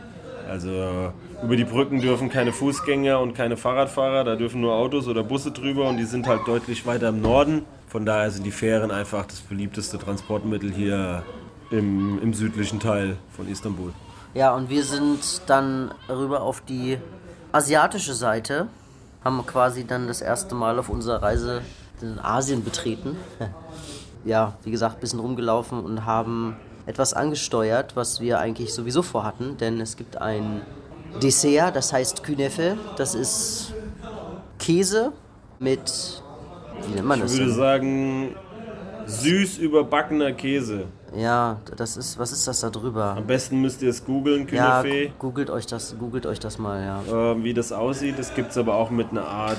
[0.49, 5.23] Also über die Brücken dürfen keine Fußgänger und keine Fahrradfahrer, da dürfen nur Autos oder
[5.23, 7.65] Busse drüber und die sind halt deutlich weiter im Norden.
[7.87, 11.23] Von daher sind die Fähren einfach das beliebteste Transportmittel hier
[11.71, 13.93] im, im südlichen Teil von Istanbul.
[14.33, 16.97] Ja, und wir sind dann rüber auf die
[17.51, 18.67] asiatische Seite.
[19.23, 21.61] Haben quasi dann das erste Mal auf unserer Reise
[22.01, 23.17] in Asien betreten.
[24.25, 26.55] Ja, wie gesagt, ein bisschen rumgelaufen und haben
[26.85, 29.57] etwas angesteuert, was wir eigentlich sowieso vorhatten.
[29.57, 30.61] Denn es gibt ein
[31.21, 32.77] Dessert, das heißt Künefe.
[32.97, 33.73] Das ist
[34.57, 35.11] Käse
[35.59, 36.21] mit,
[36.87, 37.33] wie nennt man das?
[37.33, 37.57] Ich würde denn?
[37.59, 38.35] sagen,
[39.05, 40.85] süß überbackener Käse.
[41.15, 43.15] Ja, das ist, was ist das da drüber?
[43.17, 46.59] Am besten müsst ihr es googeln, Ja, Künefe, gu- googelt euch das, googelt euch das
[46.59, 47.31] mal, ja.
[47.31, 48.19] äh, wie das aussieht.
[48.19, 49.57] Das gibt es aber auch mit einer Art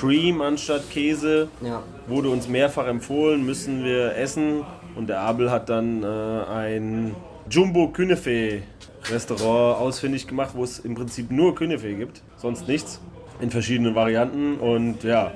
[0.00, 1.48] Cream anstatt Käse.
[1.60, 1.82] Ja.
[2.06, 4.64] Wurde uns mehrfach empfohlen, müssen wir essen.
[4.96, 7.14] Und der Abel hat dann äh, ein
[7.50, 8.62] Jumbo Künefe
[9.10, 13.00] Restaurant ausfindig gemacht, wo es im Prinzip nur Künefe gibt, sonst nichts.
[13.40, 15.32] In verschiedenen Varianten und ja,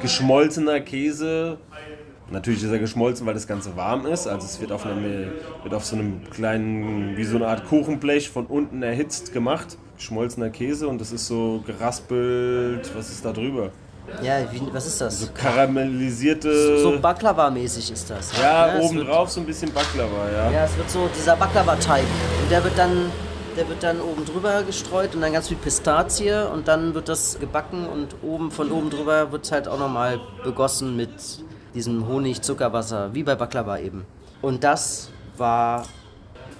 [0.00, 1.58] geschmolzener Käse.
[2.30, 4.26] Natürlich ist er geschmolzen, weil das Ganze warm ist.
[4.26, 4.96] Also es wird auf, einer,
[5.62, 9.76] wird auf so einem kleinen, wie so eine Art Kuchenblech von unten erhitzt gemacht.
[9.96, 12.90] Geschmolzener Käse und das ist so geraspelt.
[12.94, 13.70] Was ist da drüber?
[14.22, 15.20] Ja, wie, was ist das?
[15.20, 16.78] So karamellisierte.
[16.80, 18.30] So Baklava-mäßig ist das.
[18.40, 20.50] Ja, es oben wird- drauf so ein bisschen Baklava, ja.
[20.50, 22.02] Ja, es wird so dieser Baklava-Teig.
[22.42, 23.10] Und der wird dann,
[23.56, 27.38] der wird dann oben drüber gestreut und dann ganz viel Pistazie und dann wird das
[27.38, 31.10] gebacken und oben von oben drüber wird halt auch nochmal begossen mit
[31.74, 34.04] diesem Honig-Zuckerwasser, wie bei Baklava eben.
[34.42, 35.84] Und das war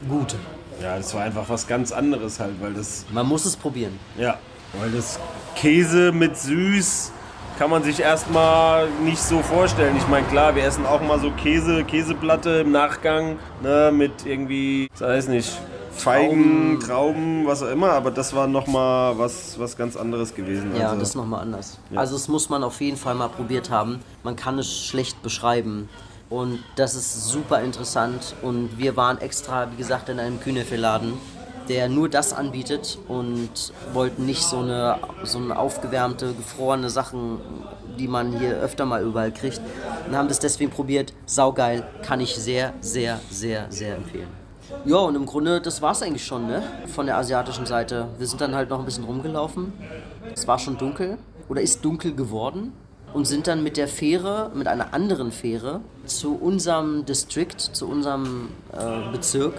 [0.08, 0.34] gut.
[0.82, 3.98] Ja, das war einfach was ganz anderes halt, weil das, Man muss es probieren.
[4.16, 4.38] ja,
[4.78, 5.18] weil das
[5.56, 7.10] Käse mit süß
[7.58, 9.96] kann man sich erstmal nicht so vorstellen.
[9.96, 14.88] Ich meine, klar, wir essen auch mal so Käse, Käseplatte im Nachgang, ne, mit irgendwie,
[14.94, 15.58] ich weiß nicht,
[15.90, 20.76] Feigen, Trauben, was auch immer, aber das war nochmal was, was ganz anderes gewesen.
[20.76, 21.80] Ja, also, das ist nochmal anders.
[21.96, 23.98] Also das muss man auf jeden Fall mal probiert haben.
[24.22, 25.88] Man kann es schlecht beschreiben.
[26.30, 28.36] Und das ist super interessant.
[28.42, 31.14] Und wir waren extra, wie gesagt, in einem Kühnefelladen,
[31.68, 37.38] der nur das anbietet und wollten nicht so eine, so eine aufgewärmte, gefrorene Sachen,
[37.98, 39.60] die man hier öfter mal überall kriegt.
[40.06, 41.12] Und haben das deswegen probiert.
[41.26, 44.28] Saugeil, kann ich sehr, sehr, sehr, sehr empfehlen.
[44.84, 46.62] Ja, und im Grunde, das war es eigentlich schon, ne?
[46.94, 48.08] Von der asiatischen Seite.
[48.18, 49.72] Wir sind dann halt noch ein bisschen rumgelaufen.
[50.34, 52.72] Es war schon dunkel oder ist dunkel geworden
[53.14, 58.50] und sind dann mit der Fähre, mit einer anderen Fähre, zu unserem District, zu unserem
[58.72, 59.54] äh, Bezirk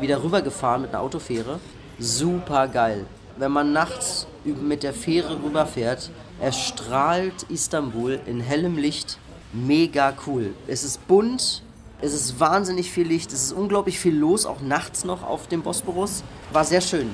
[0.00, 1.60] wieder rübergefahren mit einer Autofähre.
[1.98, 3.06] Super geil.
[3.36, 6.10] Wenn man nachts mit der Fähre rüberfährt,
[6.40, 9.18] erstrahlt Istanbul in hellem Licht.
[9.52, 10.54] Mega cool.
[10.66, 11.62] Es ist bunt,
[12.00, 15.62] es ist wahnsinnig viel Licht, es ist unglaublich viel los, auch nachts noch auf dem
[15.62, 16.22] Bosporus.
[16.52, 17.10] War sehr schön.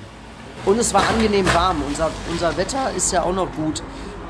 [0.64, 1.82] Und es war angenehm warm.
[1.86, 3.82] Unser, unser Wetter ist ja auch noch gut.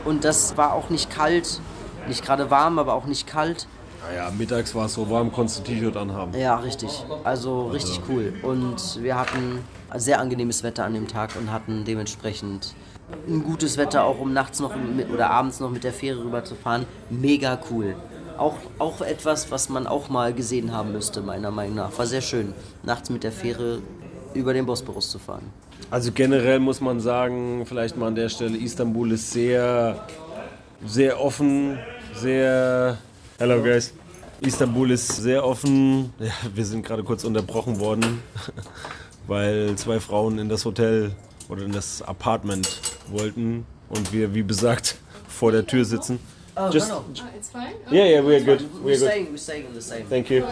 [0.05, 1.61] Und das war auch nicht kalt.
[2.09, 3.67] Nicht gerade warm, aber auch nicht kalt.
[4.09, 6.39] Naja, mittags war es so warm, konntest du T-Shirt anhaben.
[6.39, 7.05] Ja, richtig.
[7.25, 8.35] Also richtig cool.
[8.43, 9.61] Und wir hatten
[9.95, 12.75] sehr angenehmes Wetter an dem Tag und hatten dementsprechend
[13.29, 16.45] ein gutes Wetter, auch um nachts noch mit, oder abends noch mit der Fähre rüber
[16.45, 16.87] zu fahren.
[17.11, 17.95] Mega cool.
[18.37, 21.99] Auch, auch etwas, was man auch mal gesehen haben müsste, meiner Meinung nach.
[21.99, 23.81] War sehr schön, nachts mit der Fähre
[24.35, 25.51] über den Bosporus zu fahren.
[25.91, 30.05] Also generell muss man sagen, vielleicht mal an der Stelle, Istanbul ist sehr,
[30.85, 31.79] sehr offen,
[32.15, 32.99] sehr...
[33.39, 33.93] Hello guys.
[34.41, 36.13] Istanbul ist sehr offen.
[36.19, 38.23] Ja, wir sind gerade kurz unterbrochen worden,
[39.27, 41.13] weil zwei Frauen in das Hotel
[41.49, 44.97] oder in das Apartment wollten und wir, wie besagt,
[45.29, 46.19] vor der Tür sitzen.
[46.57, 47.23] Oh, Just- no, no.
[47.37, 47.75] It's fine.
[47.91, 48.61] Yeah, yeah, we're good.
[48.83, 49.09] We're We're good.
[49.09, 50.05] staying, we're staying in the same.
[50.09, 50.43] Thank you.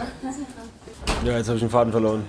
[1.25, 2.23] Ja, jetzt habe ich den Faden verloren.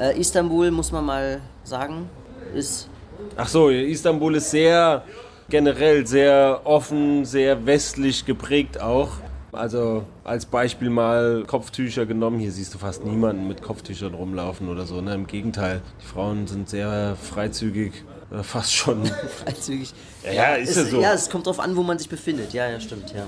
[0.00, 2.08] Äh, Istanbul, muss man mal sagen,
[2.54, 2.88] ist
[3.36, 5.04] Ach so, Istanbul ist sehr
[5.50, 9.08] generell sehr offen, sehr westlich geprägt auch.
[9.52, 12.38] Also als Beispiel mal Kopftücher genommen.
[12.38, 15.00] Hier siehst du fast niemanden mit Kopftüchern rumlaufen oder so.
[15.00, 15.14] Ne?
[15.14, 19.06] Im Gegenteil, die Frauen sind sehr freizügig, äh, fast schon.
[19.44, 19.92] freizügig.
[20.24, 21.00] Ja, ja, ist ja es, so.
[21.00, 22.52] Ja, es kommt drauf an, wo man sich befindet.
[22.52, 23.24] Ja, ja, stimmt, ja.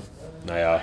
[0.46, 0.82] Naja,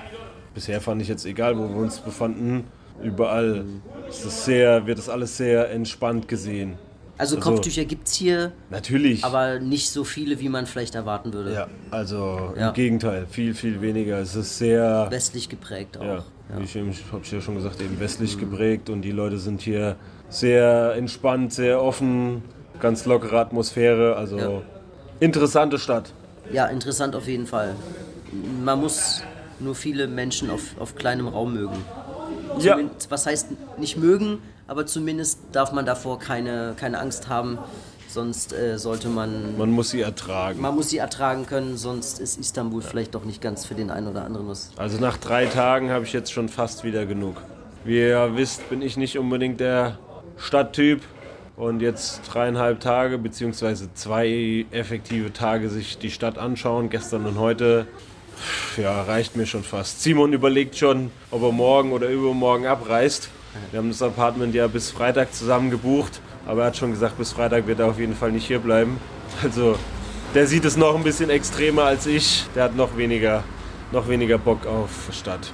[0.54, 2.65] bisher fand ich jetzt egal, wo wir uns befanden,
[3.02, 3.65] überall
[4.10, 6.78] ist es sehr, wird das alles sehr entspannt gesehen.
[7.17, 9.23] Also Also- Kopftücher gibt es hier, Natürlich.
[9.25, 11.51] aber nicht so viele, wie man vielleicht erwarten würde.
[11.53, 12.69] ja, also Ja.
[12.69, 14.19] im Gegenteil, viel, viel weniger.
[14.19, 15.08] Es ist sehr.
[15.10, 16.03] Westlich geprägt auch.
[16.03, 16.23] Ja, Ja.
[16.60, 19.62] wie ich, eben- hab ich ja schon gesagt, eben westlich geprägt und die Leute sind
[19.62, 19.95] hier
[20.30, 22.43] sehr entspannt, sehr offen,
[22.80, 24.62] ganz lockere Atmosphäre, also Ja.
[25.19, 26.13] interessante Stadt.
[26.53, 27.75] Ja, interessant auf jeden Fall.
[28.63, 29.23] Man muss
[29.60, 31.77] nur viele Menschen auf, auf kleinem Raum mögen.
[32.60, 32.73] Ja.
[32.75, 33.47] Zumindest, Was heißt
[33.80, 37.58] nicht mögen, aber zumindest darf man davor keine, keine Angst haben.
[38.10, 40.62] Sonst äh, sollte man, Man muss sie ertragen.
[40.62, 44.08] man muss sie ertragen können, sonst ist Istanbul vielleicht doch nicht ganz für den einen
[44.08, 44.71] oder anderen was.
[44.77, 47.36] Also nach drei Tagen habe ich jetzt schon fast wieder genug.
[47.84, 49.99] Wie ihr ja wisst, bin ich nicht unbedingt der
[50.38, 51.01] Stadttyp.
[51.58, 57.88] Und jetzt dreieinhalb Tage, beziehungsweise zwei effektive Tage sich die Stadt anschauen, gestern und heute,
[58.77, 60.03] ja, reicht mir schon fast.
[60.03, 63.30] Simon überlegt schon, ob er morgen oder übermorgen abreist.
[63.71, 67.31] Wir haben das Apartment ja bis Freitag zusammen gebucht, aber er hat schon gesagt, bis
[67.31, 68.97] Freitag wird er auf jeden Fall nicht hier bleiben.
[69.43, 69.75] Also,
[70.33, 72.45] der sieht es noch ein bisschen extremer als ich.
[72.55, 73.43] Der hat noch weniger,
[73.91, 75.51] noch weniger Bock auf Stadt.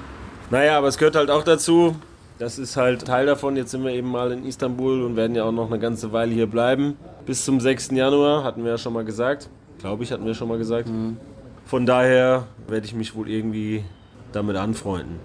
[0.50, 1.96] Naja, aber es gehört halt auch dazu.
[2.40, 3.56] Das ist halt Teil davon.
[3.56, 6.34] Jetzt sind wir eben mal in Istanbul und werden ja auch noch eine ganze Weile
[6.34, 6.98] hier bleiben.
[7.26, 7.92] Bis zum 6.
[7.92, 9.50] Januar, hatten wir ja schon mal gesagt.
[9.80, 10.90] Glaube ich, hatten wir schon mal gesagt.
[11.66, 13.84] Von daher werde ich mich wohl irgendwie
[14.32, 15.20] damit anfreunden.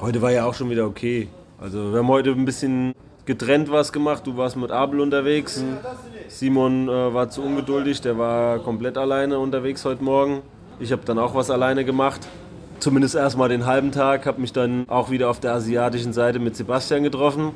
[0.00, 1.28] Heute war ja auch schon wieder okay.
[1.60, 2.94] Also wir haben heute ein bisschen
[3.26, 4.26] getrennt was gemacht.
[4.26, 5.62] Du warst mit Abel unterwegs.
[6.28, 10.40] Simon äh, war zu ungeduldig, der war komplett alleine unterwegs heute Morgen.
[10.78, 12.26] Ich habe dann auch was alleine gemacht.
[12.78, 16.56] Zumindest erstmal den halben Tag, habe mich dann auch wieder auf der asiatischen Seite mit
[16.56, 17.50] Sebastian getroffen.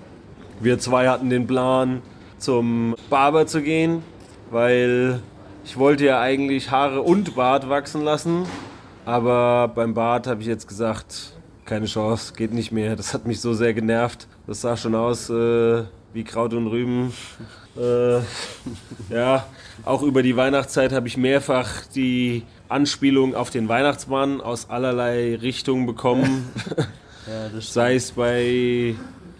[0.60, 2.02] Wir zwei hatten den Plan,
[2.36, 4.02] zum Barber zu gehen,
[4.50, 5.20] weil
[5.64, 8.42] ich wollte ja eigentlich Haare und Bart wachsen lassen.
[9.06, 11.34] Aber beim Bart habe ich jetzt gesagt,
[11.64, 12.96] keine Chance, geht nicht mehr.
[12.96, 14.29] Das hat mich so sehr genervt.
[14.46, 17.12] Das sah schon aus äh, wie Kraut und Rüben.
[17.77, 18.18] Äh,
[19.11, 19.46] ja,
[19.85, 25.87] auch über die Weihnachtszeit habe ich mehrfach die Anspielung auf den Weihnachtsmann aus allerlei Richtungen
[25.87, 26.48] bekommen.
[27.27, 28.94] ja, Sei es bei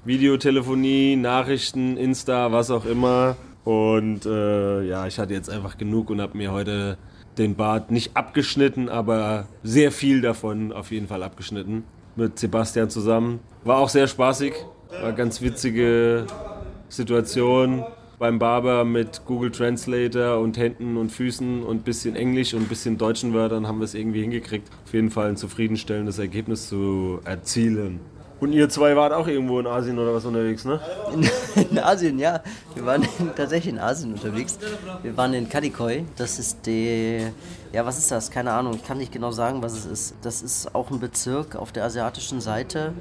[0.05, 3.37] Videotelefonie, Nachrichten, Insta, was auch immer.
[3.65, 6.99] Und äh, ja, ich hatte jetzt einfach genug und habe mir heute
[7.39, 11.85] den Bart nicht abgeschnitten, aber sehr viel davon auf jeden Fall abgeschnitten.
[12.17, 13.41] Mit Sebastian zusammen.
[13.65, 14.55] War auch sehr spaßig.
[14.91, 16.27] War eine ganz witzige
[16.89, 17.85] Situation
[18.19, 22.69] beim Barber mit Google Translator und Händen und Füßen und ein bisschen Englisch und ein
[22.69, 27.21] bisschen deutschen Wörtern haben wir es irgendwie hingekriegt, auf jeden Fall ein zufriedenstellendes Ergebnis zu
[27.25, 28.01] erzielen.
[28.41, 30.81] Und ihr zwei wart auch irgendwo in Asien oder was unterwegs, ne?
[31.13, 31.29] In,
[31.71, 32.43] in Asien, ja.
[32.75, 34.59] Wir waren in, tatsächlich in Asien unterwegs.
[35.03, 36.05] Wir waren in Kadikoy.
[36.17, 37.27] Das ist die.
[37.73, 38.31] Ja, was ist das?
[38.31, 38.75] Keine Ahnung.
[38.75, 40.15] Ich kann nicht genau sagen, was es ist.
[40.23, 42.93] Das ist auch ein Bezirk auf der asiatischen Seite.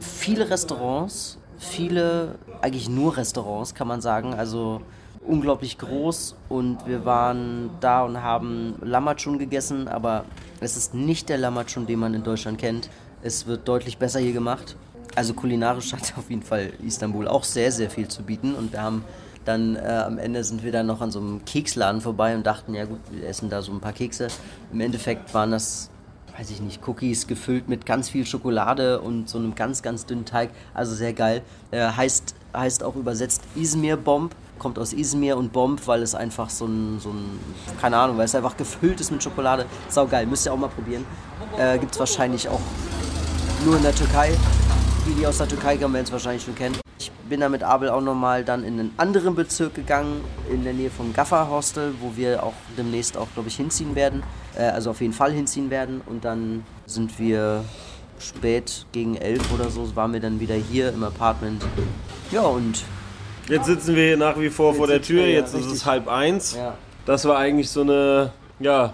[0.00, 4.34] Viele Restaurants, viele, eigentlich nur Restaurants, kann man sagen.
[4.34, 4.80] Also
[5.28, 10.24] unglaublich groß und wir waren da und haben Lamachun gegessen, aber
[10.60, 12.88] es ist nicht der Lamachun, den man in Deutschland kennt.
[13.22, 14.76] Es wird deutlich besser hier gemacht.
[15.14, 18.54] Also kulinarisch hat auf jeden Fall Istanbul auch sehr, sehr viel zu bieten.
[18.54, 19.04] Und wir haben
[19.44, 22.74] dann äh, am Ende sind wir dann noch an so einem Keksladen vorbei und dachten,
[22.74, 24.28] ja gut, wir essen da so ein paar Kekse.
[24.72, 25.88] Im Endeffekt waren das,
[26.36, 30.26] weiß ich nicht, Cookies gefüllt mit ganz viel Schokolade und so einem ganz, ganz dünnen
[30.26, 30.50] Teig.
[30.74, 31.42] Also sehr geil.
[31.70, 34.34] Äh, heißt, heißt auch übersetzt Izmir Bomb.
[34.58, 37.38] Kommt aus Izmir und Bomb, weil es einfach so ein, so ein,
[37.80, 39.64] keine Ahnung, weil es einfach gefüllt ist mit Schokolade.
[39.88, 41.06] Sau geil, müsst ihr auch mal probieren.
[41.56, 42.60] Äh, Gibt es wahrscheinlich auch
[43.64, 44.32] nur in der Türkei.
[45.06, 46.76] Die, die aus der Türkei kommen, werden es wahrscheinlich schon kennen.
[46.98, 50.72] Ich bin da mit Abel auch nochmal dann in einen anderen Bezirk gegangen, in der
[50.72, 54.22] Nähe vom Gaffer Hostel, wo wir auch demnächst auch, glaube ich, hinziehen werden.
[54.56, 56.00] Äh, also auf jeden Fall hinziehen werden.
[56.04, 57.64] Und dann sind wir
[58.18, 61.64] spät gegen elf oder so, waren wir dann wieder hier im Apartment.
[62.30, 62.84] Ja, und.
[63.48, 65.86] Jetzt sitzen wir hier nach wie vor vor der Tür, wir, jetzt ja, ist es
[65.86, 66.54] halb eins.
[66.54, 66.74] Ja.
[67.06, 68.92] Das war eigentlich so eine, ja,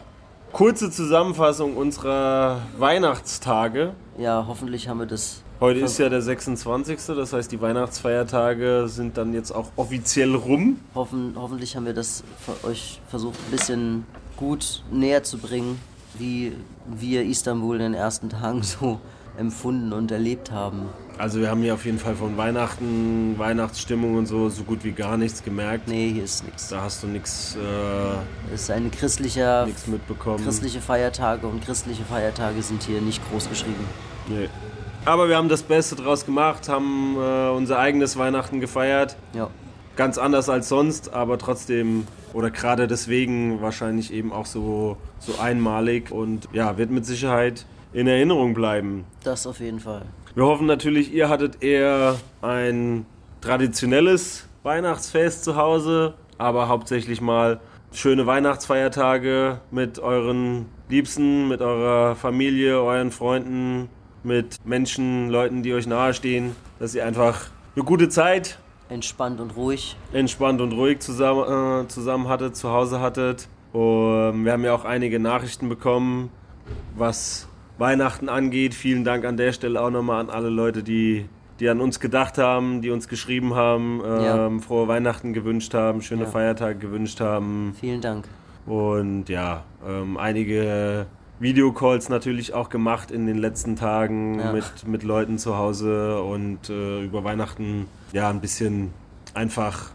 [0.52, 3.94] kurze Zusammenfassung unserer Weihnachtstage.
[4.16, 5.42] Ja, hoffentlich haben wir das.
[5.60, 7.00] Heute ist ja der 26.
[7.06, 10.78] Das heißt, die Weihnachtsfeiertage sind dann jetzt auch offiziell rum.
[10.94, 15.80] Hoffen, hoffentlich haben wir das für euch versucht, ein bisschen gut näher zu bringen,
[16.18, 16.52] wie
[16.86, 19.00] wir Istanbul in den ersten Tagen so
[19.36, 20.88] empfunden und erlebt haben.
[21.18, 24.92] Also wir haben hier auf jeden Fall von Weihnachten, Weihnachtsstimmung und so so gut wie
[24.92, 25.88] gar nichts gemerkt.
[25.88, 26.68] Nee, hier ist nichts.
[26.68, 27.56] Da hast du nichts.
[27.56, 30.44] Äh, es ist ein christlicher, nichts mitbekommen.
[30.44, 33.84] Christliche Feiertage und christliche Feiertage sind hier nicht groß geschrieben.
[34.28, 34.48] Nee.
[35.04, 39.16] Aber wir haben das Beste draus gemacht, haben äh, unser eigenes Weihnachten gefeiert.
[39.34, 39.50] Ja.
[39.96, 46.10] Ganz anders als sonst, aber trotzdem oder gerade deswegen wahrscheinlich eben auch so, so einmalig
[46.10, 49.04] und ja, wird mit Sicherheit in Erinnerung bleiben.
[49.22, 50.02] Das auf jeden Fall.
[50.34, 53.06] Wir hoffen natürlich, ihr hattet eher ein
[53.40, 57.60] traditionelles Weihnachtsfest zu Hause, aber hauptsächlich mal
[57.92, 63.88] schöne Weihnachtsfeiertage mit euren Liebsten, mit eurer Familie, euren Freunden,
[64.24, 69.96] mit Menschen, Leuten, die euch nahestehen, dass ihr einfach eine gute Zeit entspannt und ruhig
[70.12, 73.48] entspannt und ruhig zusammen, äh, zusammen hattet, zu Hause hattet.
[73.72, 76.30] Und wir haben ja auch einige Nachrichten bekommen,
[76.96, 78.74] was Weihnachten angeht.
[78.74, 81.26] Vielen Dank an der Stelle auch nochmal an alle Leute, die,
[81.60, 84.46] die an uns gedacht haben, die uns geschrieben haben, ja.
[84.46, 86.30] ähm, frohe Weihnachten gewünscht haben, schöne ja.
[86.30, 87.74] Feiertage gewünscht haben.
[87.80, 88.26] Vielen Dank.
[88.66, 91.06] Und ja, ähm, einige
[91.40, 94.52] Videocalls natürlich auch gemacht in den letzten Tagen ja.
[94.52, 98.90] mit, mit Leuten zu Hause und äh, über Weihnachten ja ein bisschen
[99.34, 99.90] einfach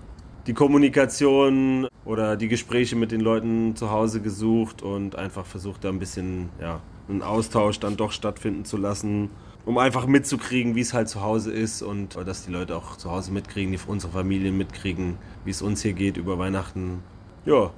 [0.47, 5.89] die Kommunikation oder die Gespräche mit den Leuten zu Hause gesucht und einfach versucht da
[5.89, 9.29] ein bisschen ja, einen Austausch dann doch stattfinden zu lassen,
[9.65, 13.11] um einfach mitzukriegen, wie es halt zu Hause ist und dass die Leute auch zu
[13.11, 17.03] Hause mitkriegen, die unsere Familien mitkriegen, wie es uns hier geht über Weihnachten.
[17.45, 17.71] Ja.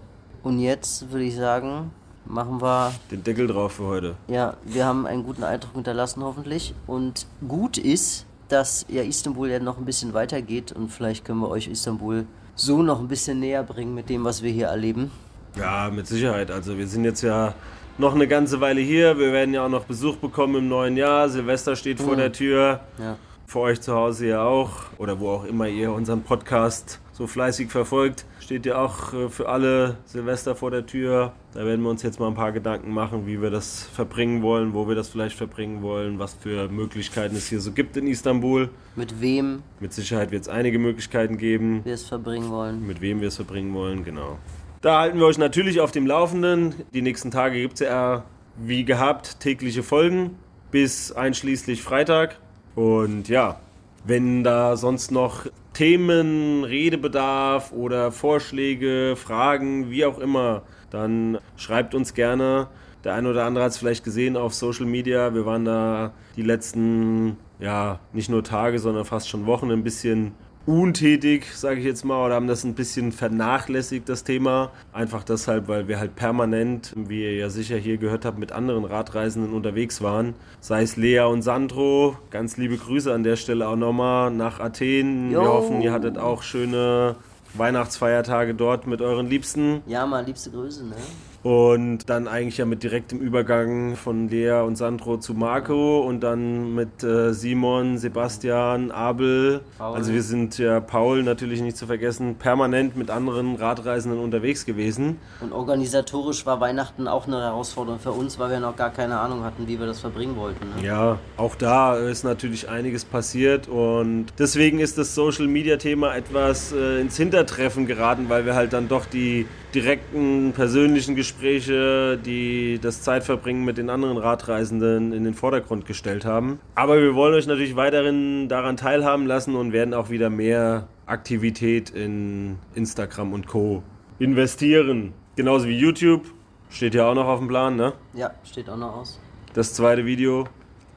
[0.43, 1.91] Und jetzt würde ich sagen,
[2.25, 4.15] machen wir den Deckel drauf für heute.
[4.27, 9.59] Ja, wir haben einen guten Eindruck hinterlassen hoffentlich und gut ist, dass ja Istanbul ja
[9.59, 12.25] noch ein bisschen weitergeht und vielleicht können wir euch Istanbul
[12.55, 15.09] so noch ein bisschen näher bringen mit dem, was wir hier erleben.
[15.55, 16.51] Ja, mit Sicherheit.
[16.51, 17.53] Also wir sind jetzt ja
[17.97, 19.17] noch eine ganze Weile hier.
[19.17, 21.29] Wir werden ja auch noch Besuch bekommen im neuen Jahr.
[21.29, 22.03] Silvester steht mhm.
[22.03, 22.81] vor der Tür.
[22.97, 23.17] Ja.
[23.45, 27.69] für euch zu Hause ja auch oder wo auch immer ihr unseren Podcast so fleißig
[27.69, 31.33] verfolgt, steht ja auch äh, für alle Silvester vor der Tür.
[31.53, 34.73] Da werden wir uns jetzt mal ein paar Gedanken machen, wie wir das verbringen wollen,
[34.73, 38.69] wo wir das vielleicht verbringen wollen, was für Möglichkeiten es hier so gibt in Istanbul.
[38.95, 42.87] Mit wem Mit Sicherheit wird es einige Möglichkeiten geben, wir es verbringen wollen.
[42.87, 44.39] mit wem wir es verbringen wollen, genau.
[44.81, 46.73] Da halten wir euch natürlich auf dem Laufenden.
[46.91, 48.23] Die nächsten Tage gibt es ja
[48.57, 50.39] wie gehabt tägliche Folgen
[50.71, 52.39] bis einschließlich Freitag.
[52.73, 53.59] Und ja,
[54.05, 62.15] wenn da sonst noch Themen, Redebedarf oder Vorschläge, Fragen, wie auch immer, dann schreibt uns
[62.15, 62.67] gerne.
[63.03, 65.35] Der eine oder andere hat es vielleicht gesehen auf Social Media.
[65.35, 70.33] Wir waren da die letzten, ja, nicht nur Tage, sondern fast schon Wochen ein bisschen
[70.65, 74.71] untätig, sage ich jetzt mal, oder haben das ein bisschen vernachlässigt, das Thema.
[74.93, 78.85] Einfach deshalb, weil wir halt permanent, wie ihr ja sicher hier gehört habt, mit anderen
[78.85, 80.33] Radreisenden unterwegs waren.
[80.59, 82.17] Sei es Lea und Sandro.
[82.29, 85.29] Ganz liebe Grüße an der Stelle auch nochmal nach Athen.
[85.29, 85.47] Wir Jo.
[85.47, 87.15] hoffen, ihr hattet auch schöne
[87.53, 89.81] Weihnachtsfeiertage dort mit euren Liebsten.
[89.87, 90.95] Ja, mal liebste Grüße, ne?
[91.43, 96.75] Und dann eigentlich ja mit direktem Übergang von Lea und Sandro zu Marco und dann
[96.75, 99.61] mit äh, Simon, Sebastian, Abel.
[99.79, 99.95] Paul.
[99.95, 105.17] Also wir sind ja Paul natürlich nicht zu vergessen, permanent mit anderen Radreisenden unterwegs gewesen.
[105.39, 109.43] Und organisatorisch war Weihnachten auch eine Herausforderung für uns, weil wir noch gar keine Ahnung
[109.43, 110.65] hatten, wie wir das verbringen wollten.
[110.77, 110.85] Ne?
[110.85, 116.71] Ja, auch da ist natürlich einiges passiert und deswegen ist das Social Media Thema etwas
[116.71, 123.01] äh, ins Hintertreffen geraten, weil wir halt dann doch die direkten persönlichen Gespräche, die das
[123.01, 126.59] Zeitverbringen mit den anderen Radreisenden in den Vordergrund gestellt haben.
[126.75, 131.89] Aber wir wollen euch natürlich weiterhin daran teilhaben lassen und werden auch wieder mehr Aktivität
[131.89, 133.83] in Instagram und Co.
[134.19, 135.13] investieren.
[135.35, 136.25] Genauso wie YouTube.
[136.69, 137.93] Steht ja auch noch auf dem Plan, ne?
[138.13, 139.19] Ja, steht auch noch aus.
[139.53, 140.47] das zweite Video.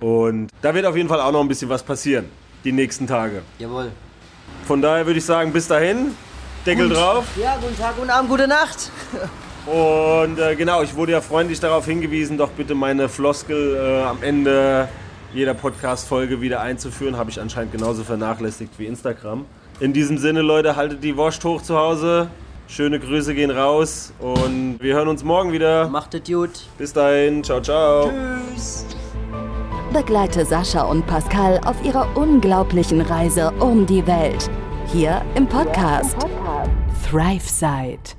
[0.00, 2.26] Und da wird auf jeden Fall auch noch ein bisschen was passieren,
[2.64, 3.42] die nächsten Tage.
[3.58, 3.90] Jawohl.
[4.66, 6.12] Von daher würde ich sagen, bis dahin,
[6.64, 7.24] Deckel drauf.
[7.36, 8.90] Ja, guten Tag, guten Abend, gute Nacht.
[9.66, 14.22] Und äh, genau, ich wurde ja freundlich darauf hingewiesen, doch bitte meine Floskel äh, am
[14.22, 14.88] Ende
[15.32, 17.16] jeder Podcast-Folge wieder einzuführen.
[17.16, 19.46] Habe ich anscheinend genauso vernachlässigt wie Instagram.
[19.80, 22.28] In diesem Sinne, Leute, haltet die Wurst hoch zu Hause.
[22.66, 25.88] Schöne Grüße gehen raus und wir hören uns morgen wieder.
[25.88, 26.50] Macht es gut.
[26.78, 28.10] Bis dahin, ciao, ciao.
[28.54, 28.86] Tschüss.
[29.92, 34.50] Begleite Sascha und Pascal auf ihrer unglaublichen Reise um die Welt.
[34.94, 36.16] Hier im Podcast
[37.10, 38.14] ThriveSide.